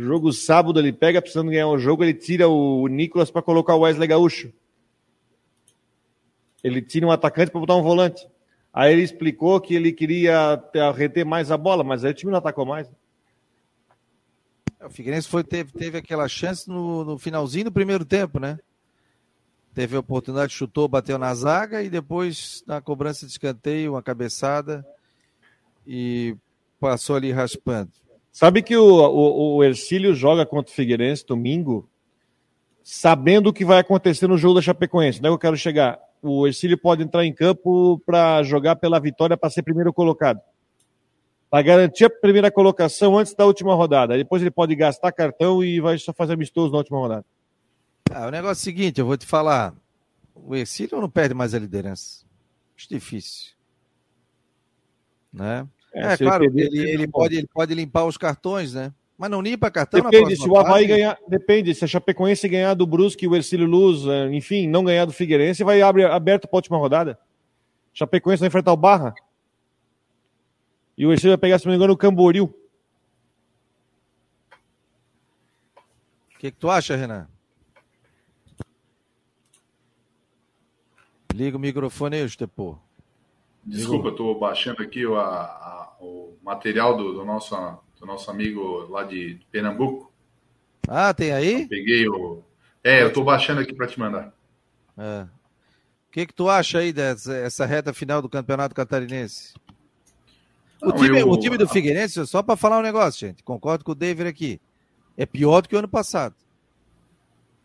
[0.00, 3.80] Jogo sábado ele pega, precisando ganhar um jogo, ele tira o Nicolas para colocar o
[3.80, 4.52] Wesley Gaúcho.
[6.62, 8.26] Ele tira um atacante para botar um volante.
[8.72, 10.62] Aí ele explicou que ele queria
[10.94, 12.88] reter mais a bola, mas aí o time não atacou mais.
[14.78, 18.58] É, o Figueirense foi, teve, teve aquela chance no, no finalzinho do primeiro tempo, né?
[19.74, 24.86] Teve a oportunidade, chutou, bateu na zaga e depois, na cobrança de escanteio, uma cabeçada
[25.86, 26.36] e
[26.78, 27.90] passou ali raspando.
[28.38, 31.90] Sabe que o, o, o Ercílio joga contra o Figueirense domingo,
[32.84, 35.20] sabendo o que vai acontecer no jogo da Chapecoense.
[35.20, 35.98] Não é que eu quero chegar.
[36.22, 40.40] O Ercílio pode entrar em campo para jogar pela vitória para ser primeiro colocado.
[41.50, 44.16] Para garantir a primeira colocação antes da última rodada.
[44.16, 47.26] Depois ele pode gastar cartão e vai só fazer amistoso na última rodada.
[48.08, 49.74] Ah, o negócio é o seguinte, eu vou te falar.
[50.32, 52.24] O Exílio não perde mais a liderança.
[52.76, 53.54] Acho difícil.
[55.32, 55.66] Né?
[55.98, 58.92] É, é claro, ele, ele, ele pode, ele pode limpar os cartões, né?
[59.18, 62.86] Mas não limpa cartão Depende, se o Havaí ganhar, depende, se a Chapecoense ganhar do
[62.86, 66.58] Brusque o Ercílio Luz, é, enfim, não ganhar do Figueirense, vai abrir aberto para a
[66.58, 67.18] última rodada.
[67.92, 69.12] Chapecoense vai enfrentar o Barra.
[70.96, 72.44] E o Ercílio vai pegar, se não me engano, o Camboriú.
[72.44, 72.54] O
[76.38, 77.26] que, que tu acha, Renan?
[81.34, 82.78] Liga o microfone aí, Estepô.
[83.68, 87.54] Desculpa, estou baixando aqui o, a, a, o material do, do, nosso,
[88.00, 90.12] do nosso amigo lá de Pernambuco.
[90.88, 91.62] Ah, tem aí?
[91.62, 92.42] Eu peguei o.
[92.82, 94.32] É, eu estou baixando aqui para te mandar.
[94.96, 95.22] É.
[95.22, 99.52] O que, que tu acha aí dessa essa reta final do Campeonato Catarinense?
[100.80, 101.28] O, Não, time, eu...
[101.28, 104.60] o time do Figueirense, só para falar um negócio, gente, concordo com o David aqui,
[105.16, 106.34] é pior do que o ano passado.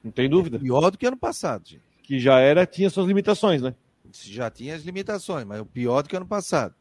[0.04, 0.58] Não tem dúvida.
[0.58, 3.74] É pior do que o ano passado, gente que já era, tinha suas limitações, né?
[4.14, 6.76] Já tinha as limitações, mas o pior do que ano passado.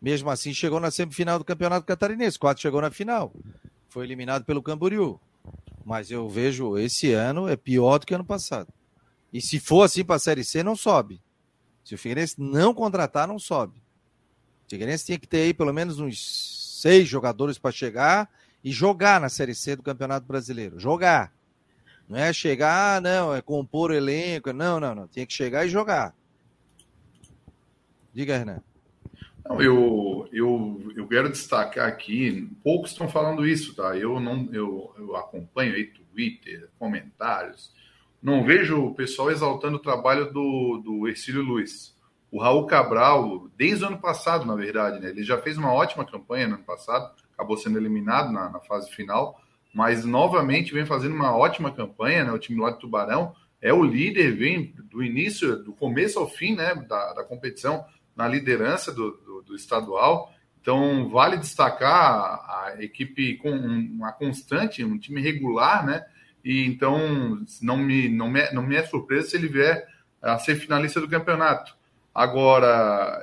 [0.00, 3.32] Mesmo assim, chegou na semifinal do Campeonato Catarinense, quase chegou na final.
[3.88, 5.18] Foi eliminado pelo Camboriú.
[5.84, 8.72] Mas eu vejo esse ano é pior do que ano passado.
[9.32, 11.20] E se for assim para a Série C, não sobe.
[11.84, 13.78] Se o Figueirense não contratar, não sobe.
[14.66, 18.30] O Figueirense tinha que ter aí pelo menos uns seis jogadores para chegar
[18.62, 20.78] e jogar na Série C do Campeonato Brasileiro.
[20.78, 21.32] Jogar.
[22.08, 24.52] Não é chegar, ah, não, é compor o elenco.
[24.52, 25.08] Não, não, não.
[25.08, 26.14] Tem que chegar e jogar.
[28.14, 28.62] Diga, Renan.
[29.44, 33.96] Não, eu, eu, eu quero destacar aqui, poucos estão falando isso, tá?
[33.96, 37.74] Eu não eu, eu acompanho aí Twitter, comentários,
[38.22, 41.94] não vejo o pessoal exaltando o trabalho do, do Ercílio Luiz.
[42.30, 45.10] O Raul Cabral, desde o ano passado, na verdade, né?
[45.10, 48.90] Ele já fez uma ótima campanha no ano passado, acabou sendo eliminado na, na fase
[48.90, 49.40] final,
[49.74, 52.32] mas novamente vem fazendo uma ótima campanha, né?
[52.32, 56.54] O time lá de Tubarão é o líder, vem do início, do começo ao fim,
[56.54, 56.74] né?
[56.88, 57.84] Da, da competição,
[58.16, 60.32] na liderança do, do, do estadual.
[60.60, 66.04] Então, vale destacar a, equipe com uma constante, um time regular, né?
[66.42, 69.86] E então, não me, não me, não me é surpresa se ele vier
[70.22, 71.74] a ser finalista do campeonato.
[72.14, 73.22] Agora,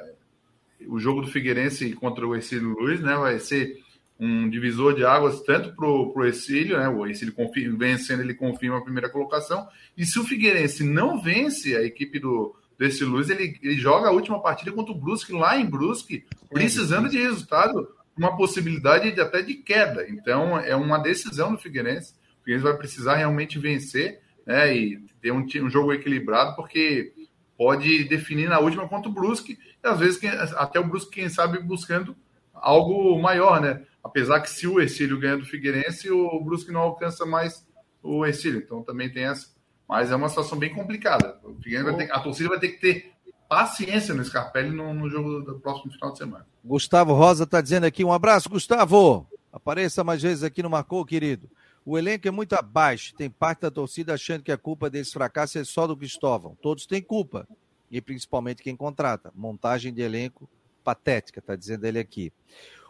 [0.88, 3.16] o jogo do Figueirense contra o Exílio Luiz, né?
[3.16, 3.82] Vai ser
[4.20, 6.88] um divisor de águas tanto para o Exílio, né?
[6.90, 9.68] O Exílio confirma, vencendo, ele confirma a primeira colocação.
[9.98, 14.12] E se o Figueirense não vence a equipe do, desse Luz, ele, ele joga a
[14.12, 19.44] última partida contra o Brusque lá em Brusque, precisando de resultado, uma possibilidade de, até
[19.44, 20.10] de queda.
[20.10, 22.16] Então, é uma decisão do Figueirense.
[22.40, 27.14] O Figueirense vai precisar realmente vencer né, e ter um, um jogo equilibrado, porque
[27.56, 30.20] pode definir na última contra o Brusque, e às vezes
[30.56, 32.16] até o Brusque, quem sabe, buscando
[32.52, 33.84] algo maior, né?
[34.04, 37.64] Apesar que se o Exílio ganha do Figueirense, o Brusque não alcança mais
[38.02, 38.60] o Exílio.
[38.60, 39.51] Então também tem essa
[39.92, 41.38] mas é uma situação bem complicada.
[41.62, 43.12] Ter, a torcida vai ter que ter
[43.50, 46.48] paciência no Scarpelli no, no jogo do próximo final de semana.
[46.64, 49.28] Gustavo Rosa está dizendo aqui, um abraço, Gustavo.
[49.52, 51.50] Apareça mais vezes aqui no Marcou, querido.
[51.86, 53.14] O elenco é muito abaixo.
[53.16, 56.58] Tem parte da torcida achando que a culpa desse fracasso é só do Cristóvão.
[56.62, 57.46] Todos têm culpa.
[57.92, 59.30] E principalmente quem contrata.
[59.36, 60.50] Montagem de elenco
[60.86, 62.32] patética, está dizendo ele aqui.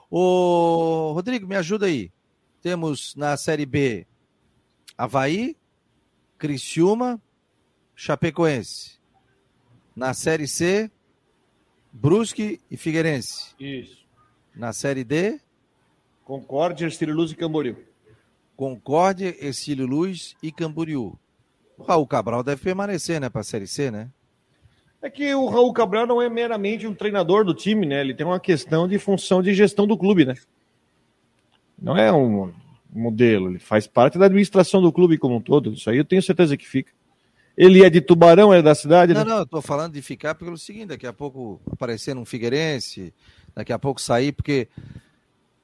[0.07, 2.11] Ô, Rodrigo, me ajuda aí.
[2.61, 4.05] Temos na Série B
[4.95, 5.57] Havaí,
[6.41, 7.21] Criciúma,
[7.95, 8.99] Chapecoense.
[9.95, 10.89] Na Série C,
[11.93, 13.53] Brusque e Figueirense.
[13.59, 14.03] Isso.
[14.55, 15.39] Na Série D,
[16.25, 17.77] Concórdia, Ercílio Luz e Camboriú.
[18.57, 21.15] Concórdia, Ercílio Luz e Camboriú.
[21.77, 24.09] O Raul Cabral deve permanecer, né, para a Série C, né?
[24.99, 28.01] É que o Raul Cabral não é meramente um treinador do time, né?
[28.01, 30.33] Ele tem uma questão de função de gestão do clube, né?
[31.79, 32.51] Não é um
[32.91, 35.73] modelo, ele faz parte da administração do clube como um todo.
[35.73, 36.91] Isso aí eu tenho certeza que fica.
[37.57, 39.13] Ele é de Tubarão, é da cidade?
[39.13, 39.29] Não, né?
[39.29, 43.13] não, eu tô falando de ficar pelo seguinte: daqui a pouco aparecer num Figueirense,
[43.55, 44.67] daqui a pouco sair, porque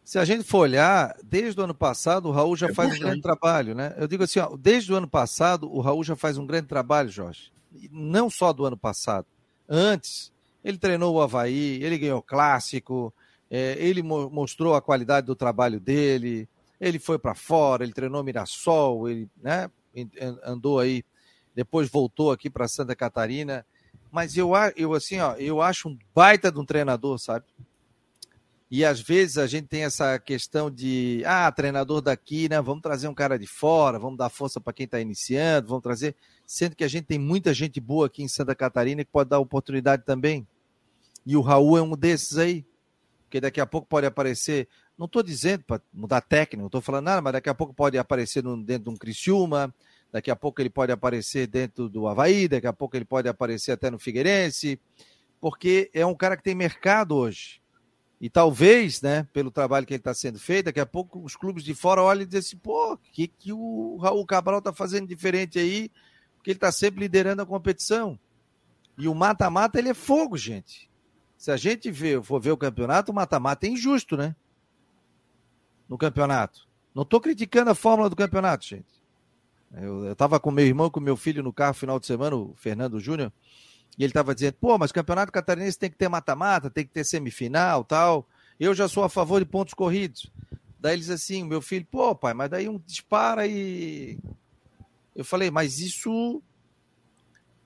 [0.03, 2.99] se a gente for olhar, desde o ano passado o Raul já é faz um
[2.99, 3.93] grande trabalho, né?
[3.97, 7.09] Eu digo assim, ó, desde o ano passado o Raul já faz um grande trabalho,
[7.09, 7.51] Jorge.
[7.91, 9.27] Não só do ano passado.
[9.67, 10.31] Antes,
[10.63, 13.13] ele treinou o Havaí, ele ganhou clássico,
[13.51, 16.47] é, ele mo mostrou a qualidade do trabalho dele,
[16.79, 19.69] ele foi para fora, ele treinou Mirassol, ele né,
[20.43, 21.03] andou aí,
[21.55, 23.65] depois voltou aqui para Santa Catarina.
[24.11, 27.45] Mas eu, eu assim, ó, eu acho um baita de um treinador, sabe?
[28.69, 32.61] E às vezes a gente tem essa questão de, ah, treinador daqui, né?
[32.61, 36.15] Vamos trazer um cara de fora, vamos dar força para quem está iniciando, vamos trazer.
[36.45, 39.39] Sendo que a gente tem muita gente boa aqui em Santa Catarina que pode dar
[39.39, 40.45] oportunidade também.
[41.25, 42.65] E o Raul é um desses aí.
[43.23, 44.67] Porque daqui a pouco pode aparecer
[44.97, 48.43] não estou dizendo para mudar técnico, estou falando nada, mas daqui a pouco pode aparecer
[48.43, 49.73] no, dentro de um Criciúma,
[50.11, 53.71] daqui a pouco ele pode aparecer dentro do Havaí, daqui a pouco ele pode aparecer
[53.71, 54.79] até no Figueirense,
[55.39, 57.61] porque é um cara que tem mercado hoje.
[58.19, 61.63] E talvez, né, pelo trabalho que ele está sendo feito, daqui a pouco os clubes
[61.63, 65.07] de fora olhem e dizem assim, pô, o que, que o Raul Cabral está fazendo
[65.07, 65.91] diferente aí?
[66.35, 68.19] Porque ele está sempre liderando a competição.
[68.97, 70.89] E o mata-mata, ele é fogo, gente.
[71.37, 71.93] Se a gente
[72.23, 74.35] for ver o campeonato, o mata-mata é injusto, né?
[75.87, 76.67] No campeonato.
[76.93, 78.97] Não estou criticando a fórmula do campeonato, gente.
[79.73, 82.99] Eu estava com meu irmão, com meu filho no carro final de semana, o Fernando
[82.99, 83.31] Júnior,
[83.97, 87.03] e ele estava dizendo, pô, mas campeonato catarinense tem que ter mata-mata, tem que ter
[87.03, 88.27] semifinal tal.
[88.59, 90.31] Eu já sou a favor de pontos corridos.
[90.79, 94.17] Daí eles assim, meu filho, pô, pai, mas daí um dispara e.
[95.15, 96.41] Eu falei, mas isso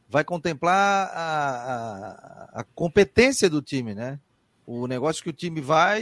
[0.08, 4.20] vai contemplar a, a, a competência do time, né?
[4.66, 6.02] O negócio que o time vai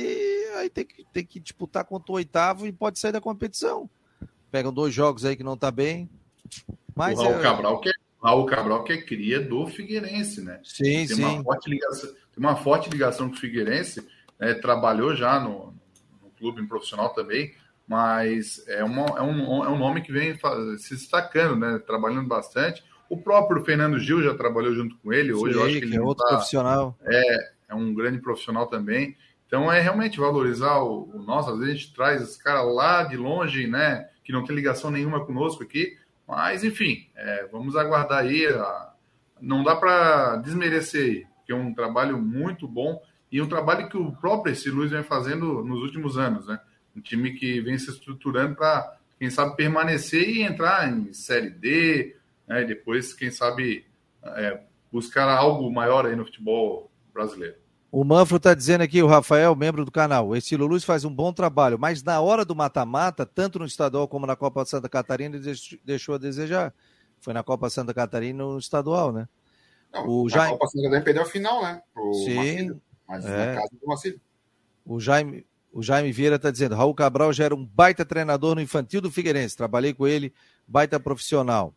[0.69, 3.89] aí tem que, tem que disputar contra o oitavo e pode sair da competição.
[4.51, 6.09] Pegam dois jogos aí que não tá bem.
[6.95, 7.41] Mas o Raul, é...
[7.41, 10.59] Cabral, que é, Raul Cabral que é cria do Figueirense, né?
[10.63, 11.23] Sim, tem sim.
[11.23, 14.07] Uma forte ligação, tem uma forte ligação com o Figueirense,
[14.39, 14.53] né?
[14.55, 15.73] trabalhou já no,
[16.21, 17.53] no clube profissional também,
[17.87, 20.37] mas é, uma, é, um, é um nome que vem
[20.77, 21.79] se destacando, né?
[21.79, 22.83] Trabalhando bastante.
[23.09, 25.33] O próprio Fernando Gil já trabalhou junto com ele.
[25.33, 26.95] Hoje Sim, eu acho que ele é outro tá, profissional.
[27.03, 29.15] É, é um grande profissional também.
[29.49, 31.49] Então é realmente valorizar o, o nosso.
[31.49, 34.07] Às vezes a gente traz esse cara lá de longe, né?
[34.23, 35.97] Que não tem ligação nenhuma conosco aqui.
[36.27, 38.45] Mas, enfim, é, vamos aguardar aí.
[38.45, 38.93] A...
[39.41, 44.11] Não dá para desmerecer, que é um trabalho muito bom e um trabalho que o
[44.11, 46.59] próprio esse Luiz vem fazendo nos últimos anos, né?
[46.95, 52.15] Um time que vem se estruturando para, quem sabe, permanecer e entrar em Série D,
[52.47, 52.61] né?
[52.61, 53.83] E depois, quem sabe,
[54.23, 57.55] é, buscar algo maior aí no futebol brasileiro.
[57.91, 61.33] O Manfro está dizendo aqui, o Rafael, membro do canal, esse Luz faz um bom
[61.33, 65.53] trabalho, mas na hora do mata-mata, tanto no estadual como na Copa Santa Catarina, ele
[65.83, 66.73] deixou a desejar.
[67.19, 69.27] Foi na Copa Santa Catarina no estadual, né?
[69.91, 70.51] Não, o Jaime...
[70.51, 71.81] Copa Santa Catarina perdeu a final, né?
[71.91, 72.35] Pro Sim.
[72.35, 73.45] Marcílio, mas é.
[73.45, 74.21] na casa do Marcílio.
[74.85, 78.61] O Jaime, o Jaime Vieira está dizendo: Raul Cabral já era um baita treinador no
[78.61, 79.57] infantil do Figueirense.
[79.57, 80.31] Trabalhei com ele,
[80.67, 81.73] baita profissional.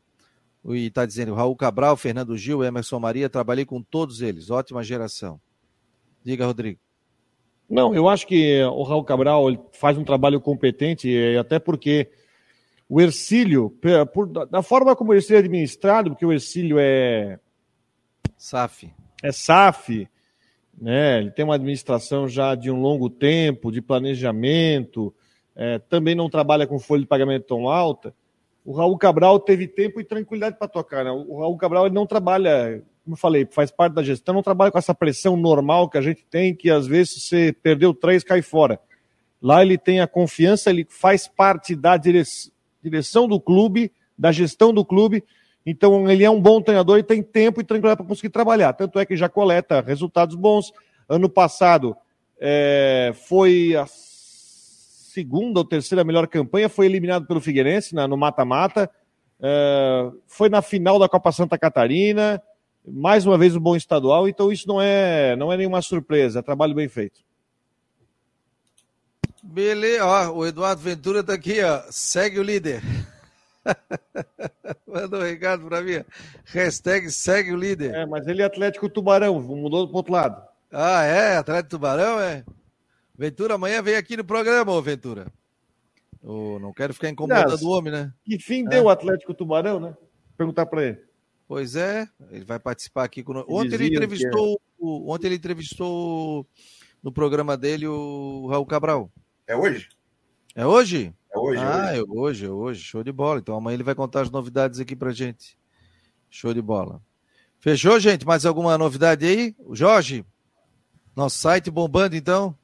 [0.66, 4.50] E está dizendo: Raul Cabral, Fernando Gil, Emerson Maria, trabalhei com todos eles.
[4.50, 5.40] Ótima geração.
[6.24, 6.78] Diga, Rodrigo.
[7.68, 12.10] Não, eu acho que o Raul Cabral faz um trabalho competente, até porque
[12.88, 13.70] o Ercílio,
[14.12, 17.38] por, da forma como o Ercílio é administrado, porque o Ercílio é.
[18.36, 18.92] SAF.
[19.22, 20.06] É SAF,
[20.78, 21.18] né?
[21.18, 25.14] Ele tem uma administração já de um longo tempo, de planejamento,
[25.56, 28.14] é, também não trabalha com folha de pagamento tão alta.
[28.64, 31.04] O Raul Cabral teve tempo e tranquilidade para tocar.
[31.04, 31.10] Né?
[31.10, 34.70] O Raul Cabral ele não trabalha como eu falei, faz parte da gestão, não trabalha
[34.70, 38.42] com essa pressão normal que a gente tem, que às vezes você perdeu três, cai
[38.42, 38.78] fora.
[39.40, 44.84] Lá ele tem a confiança, ele faz parte da direção do clube, da gestão do
[44.84, 45.24] clube,
[45.66, 48.72] então ele é um bom treinador e tem tempo e tranquilidade para conseguir trabalhar.
[48.72, 50.72] Tanto é que já coleta resultados bons.
[51.08, 51.96] Ano passado
[52.40, 58.88] é, foi a segunda ou terceira melhor campanha, foi eliminado pelo Figueirense na, no mata-mata.
[59.40, 62.40] É, foi na final da Copa Santa Catarina
[62.86, 66.40] mais uma vez o um bom estadual, então isso não é, não é nenhuma surpresa,
[66.40, 67.20] é trabalho bem feito.
[69.42, 72.82] Beleza, ó, o Eduardo Ventura está aqui, ó, segue o líder.
[74.86, 76.04] Manda um recado para mim.
[76.46, 77.94] Hashtag segue o líder.
[77.94, 80.42] É, mas ele é Atlético Tubarão, mudou para outro lado.
[80.70, 81.36] Ah, é?
[81.36, 82.44] Atlético Tubarão, é?
[83.16, 85.26] Ventura, amanhã vem aqui no programa, ô Ventura.
[86.22, 88.12] Oh, não quero ficar incomodando o homem, né?
[88.24, 88.68] Que fim é.
[88.68, 89.96] deu o Atlético Tubarão, né?
[90.36, 91.11] Perguntar para ele.
[91.52, 93.54] Pois é, ele vai participar aqui conosco.
[93.54, 94.82] Ontem ele entrevistou, é.
[94.82, 96.46] ontem ele entrevistou
[97.02, 99.12] no programa dele o Raul Cabral.
[99.46, 99.90] É hoje?
[100.54, 101.14] É hoje?
[101.30, 101.60] É hoje.
[101.60, 102.00] Ah, é hoje.
[102.00, 102.82] é hoje, é hoje.
[102.82, 103.38] Show de bola.
[103.38, 105.58] Então amanhã ele vai contar as novidades aqui pra gente.
[106.30, 107.02] Show de bola.
[107.60, 108.24] Fechou, gente?
[108.24, 109.54] Mais alguma novidade aí?
[109.58, 110.24] O Jorge?
[111.14, 112.56] Nosso site bombando, então?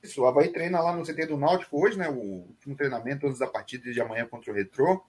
[0.00, 2.08] Isso, o Havaí treina lá no CT do Náutico hoje, né?
[2.08, 5.02] O último treinamento antes da partida de amanhã contra o Retrô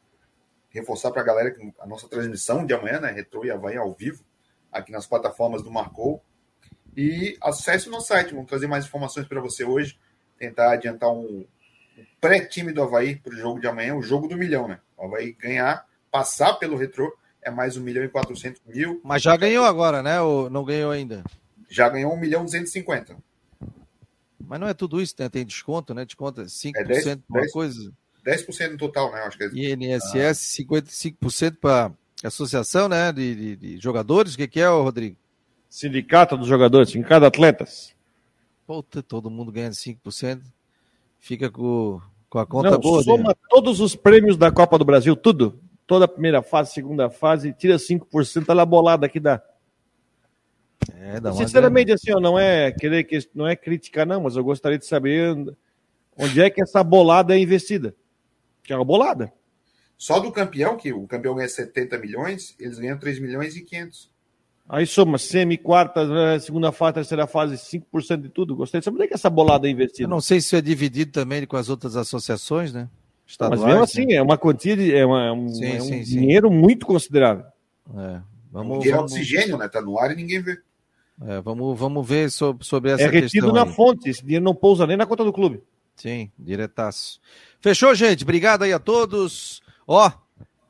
[0.74, 3.94] reforçar para a galera que a nossa transmissão de amanhã, né, Retro e Havaí ao
[3.94, 4.24] vivo,
[4.72, 6.24] aqui nas plataformas do Marcou.
[6.98, 10.00] E acesse o nosso site, vamos trazer mais informações para você hoje,
[10.38, 11.46] tentar adiantar um,
[12.20, 14.80] pré-time do Havaí para o jogo de amanhã, o jogo do milhão, né?
[14.98, 17.12] O Havaí ganhar, passar pelo Retro,
[17.42, 19.02] é mais um milhão e quatrocentos mil.
[19.04, 20.22] Mas já ganhou agora, né?
[20.22, 21.24] Ou não ganhou ainda?
[21.70, 23.18] Já ganhou um milhão e duzentos e cinquenta.
[24.40, 25.30] Mas não é tudo isso, né?
[25.30, 26.06] Tem desconto, né?
[26.06, 27.92] Desconto 5% é 10, por uma coisa.
[28.26, 29.22] 10% no total, né?
[29.22, 29.74] Acho que é...
[29.74, 30.64] INSS, ah.
[30.64, 31.92] 55% para
[32.24, 34.34] associação né, de, de, de, jogadores.
[34.34, 35.18] O que, que é, Rodrigo?
[35.70, 37.94] Sindicato dos jogadores, sindicato de atletas.
[38.66, 40.42] Puta, todo mundo ganha 5%.
[41.20, 42.00] Fica com,
[42.30, 43.04] com a conta Não, boa.
[43.04, 43.36] Soma dele.
[43.50, 45.60] todos os prêmios da Copa do Brasil, tudo.
[45.86, 49.42] Toda a primeira fase, segunda fase, tira 5%, ela bolada aqui dá.
[50.98, 51.96] É, dá Sinceramente, grana.
[52.02, 55.36] assim, ó, não é querer que não é criticar, não, mas eu gostaria de saber
[56.18, 57.94] onde é que essa bolada é investida.
[58.64, 59.32] Que é uma bolada.
[59.98, 64.12] Só do campeão, que o campeão ganha 70 milhões, eles ganham 3 milhões e 500.
[64.68, 68.56] Aí soma semi, quarta, né, segunda fase, terceira fase, 5% de tudo.
[68.56, 70.04] Gostei de saber onde é que essa bolada é investida.
[70.04, 72.90] Eu não sei se é dividido também com as outras associações, né?
[73.28, 74.16] Estaduais, Mas mesmo assim, né?
[74.16, 74.94] é uma quantia de.
[74.94, 76.56] É, uma, um, sim, é um sim, dinheiro sim.
[76.56, 77.46] muito considerável.
[77.98, 78.22] É.
[78.52, 79.12] Vamos, vamos...
[79.12, 79.68] oxigênio, né?
[79.68, 80.58] Tá no ar e ninguém vê.
[81.22, 83.20] É, vamos, vamos ver sobre, sobre essa é questão.
[83.20, 83.74] É retido na aí.
[83.74, 85.62] fonte, esse dinheiro não pousa nem na conta do clube.
[85.96, 87.20] Sim, diretaço.
[87.62, 88.24] Fechou, gente?
[88.24, 89.62] Obrigado aí a todos.
[89.88, 90.12] Ó,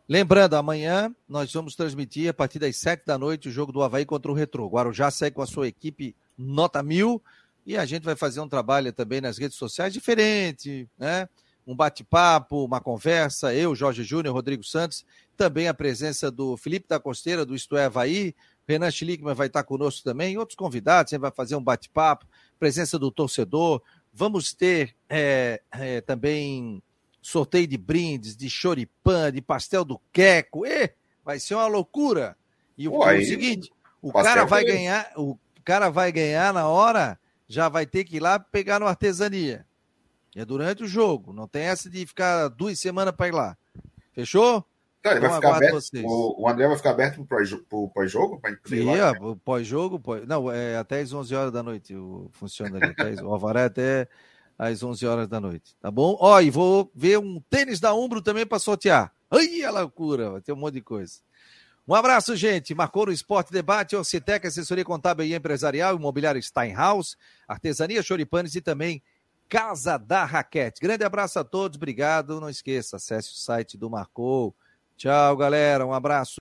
[0.07, 4.05] lembrando, amanhã nós vamos transmitir a partir das sete da noite o jogo do Havaí
[4.05, 4.63] contra o Retro.
[4.63, 7.21] O Guarujá segue com a sua equipe nota mil
[7.65, 11.27] e a gente vai fazer um trabalho também nas redes sociais diferente, né?
[11.65, 15.05] Um bate-papo, uma conversa, eu, Jorge Júnior, Rodrigo Santos,
[15.37, 18.35] também a presença do Felipe da Costeira, do Isto é Havaí,
[18.67, 22.27] Renan Schlickman vai estar conosco também, outros convidados, a gente vai fazer um bate-papo,
[22.59, 23.81] presença do torcedor,
[24.13, 26.81] Vamos ter é, é, também
[27.21, 30.65] sorteio de brindes, de choripã, de pastel do queco.
[30.65, 30.91] E
[31.25, 32.37] vai ser uma loucura.
[32.77, 37.17] E o, é o seguinte, o cara vai ganhar, o cara vai ganhar na hora,
[37.47, 39.65] já vai ter que ir lá pegar no artesania.
[40.35, 43.57] É durante o jogo, não tem essa de ficar duas semanas para ir lá.
[44.13, 44.65] Fechou?
[45.05, 48.39] Então, vai ficar aberto, o, o, André vai ficar aberto para o pós-jogo?
[48.65, 48.85] Sim,
[49.43, 49.99] pós-jogo.
[49.99, 52.95] Pós, não, é até às 11 horas da noite o, funciona ali.
[52.97, 54.07] Até, o Alvaré é até
[54.57, 55.75] às 11 horas da noite.
[55.81, 56.15] Tá bom?
[56.21, 59.11] Ó, e vou ver um tênis da Umbro também para sortear.
[59.29, 61.15] Ai, a loucura, vai ter um monte de coisa.
[61.85, 62.73] Um abraço, gente.
[62.73, 69.03] Marcou no Esporte Debate, Ocitec, assessoria contábil e empresarial, imobiliário Steinhaus, artesania Choripanes e também
[69.49, 70.79] Casa da Raquete.
[70.79, 72.39] Grande abraço a todos, obrigado.
[72.39, 74.55] Não esqueça, acesse o site do Marcou
[74.97, 75.85] Tchau, galera.
[75.85, 76.31] Um abraço.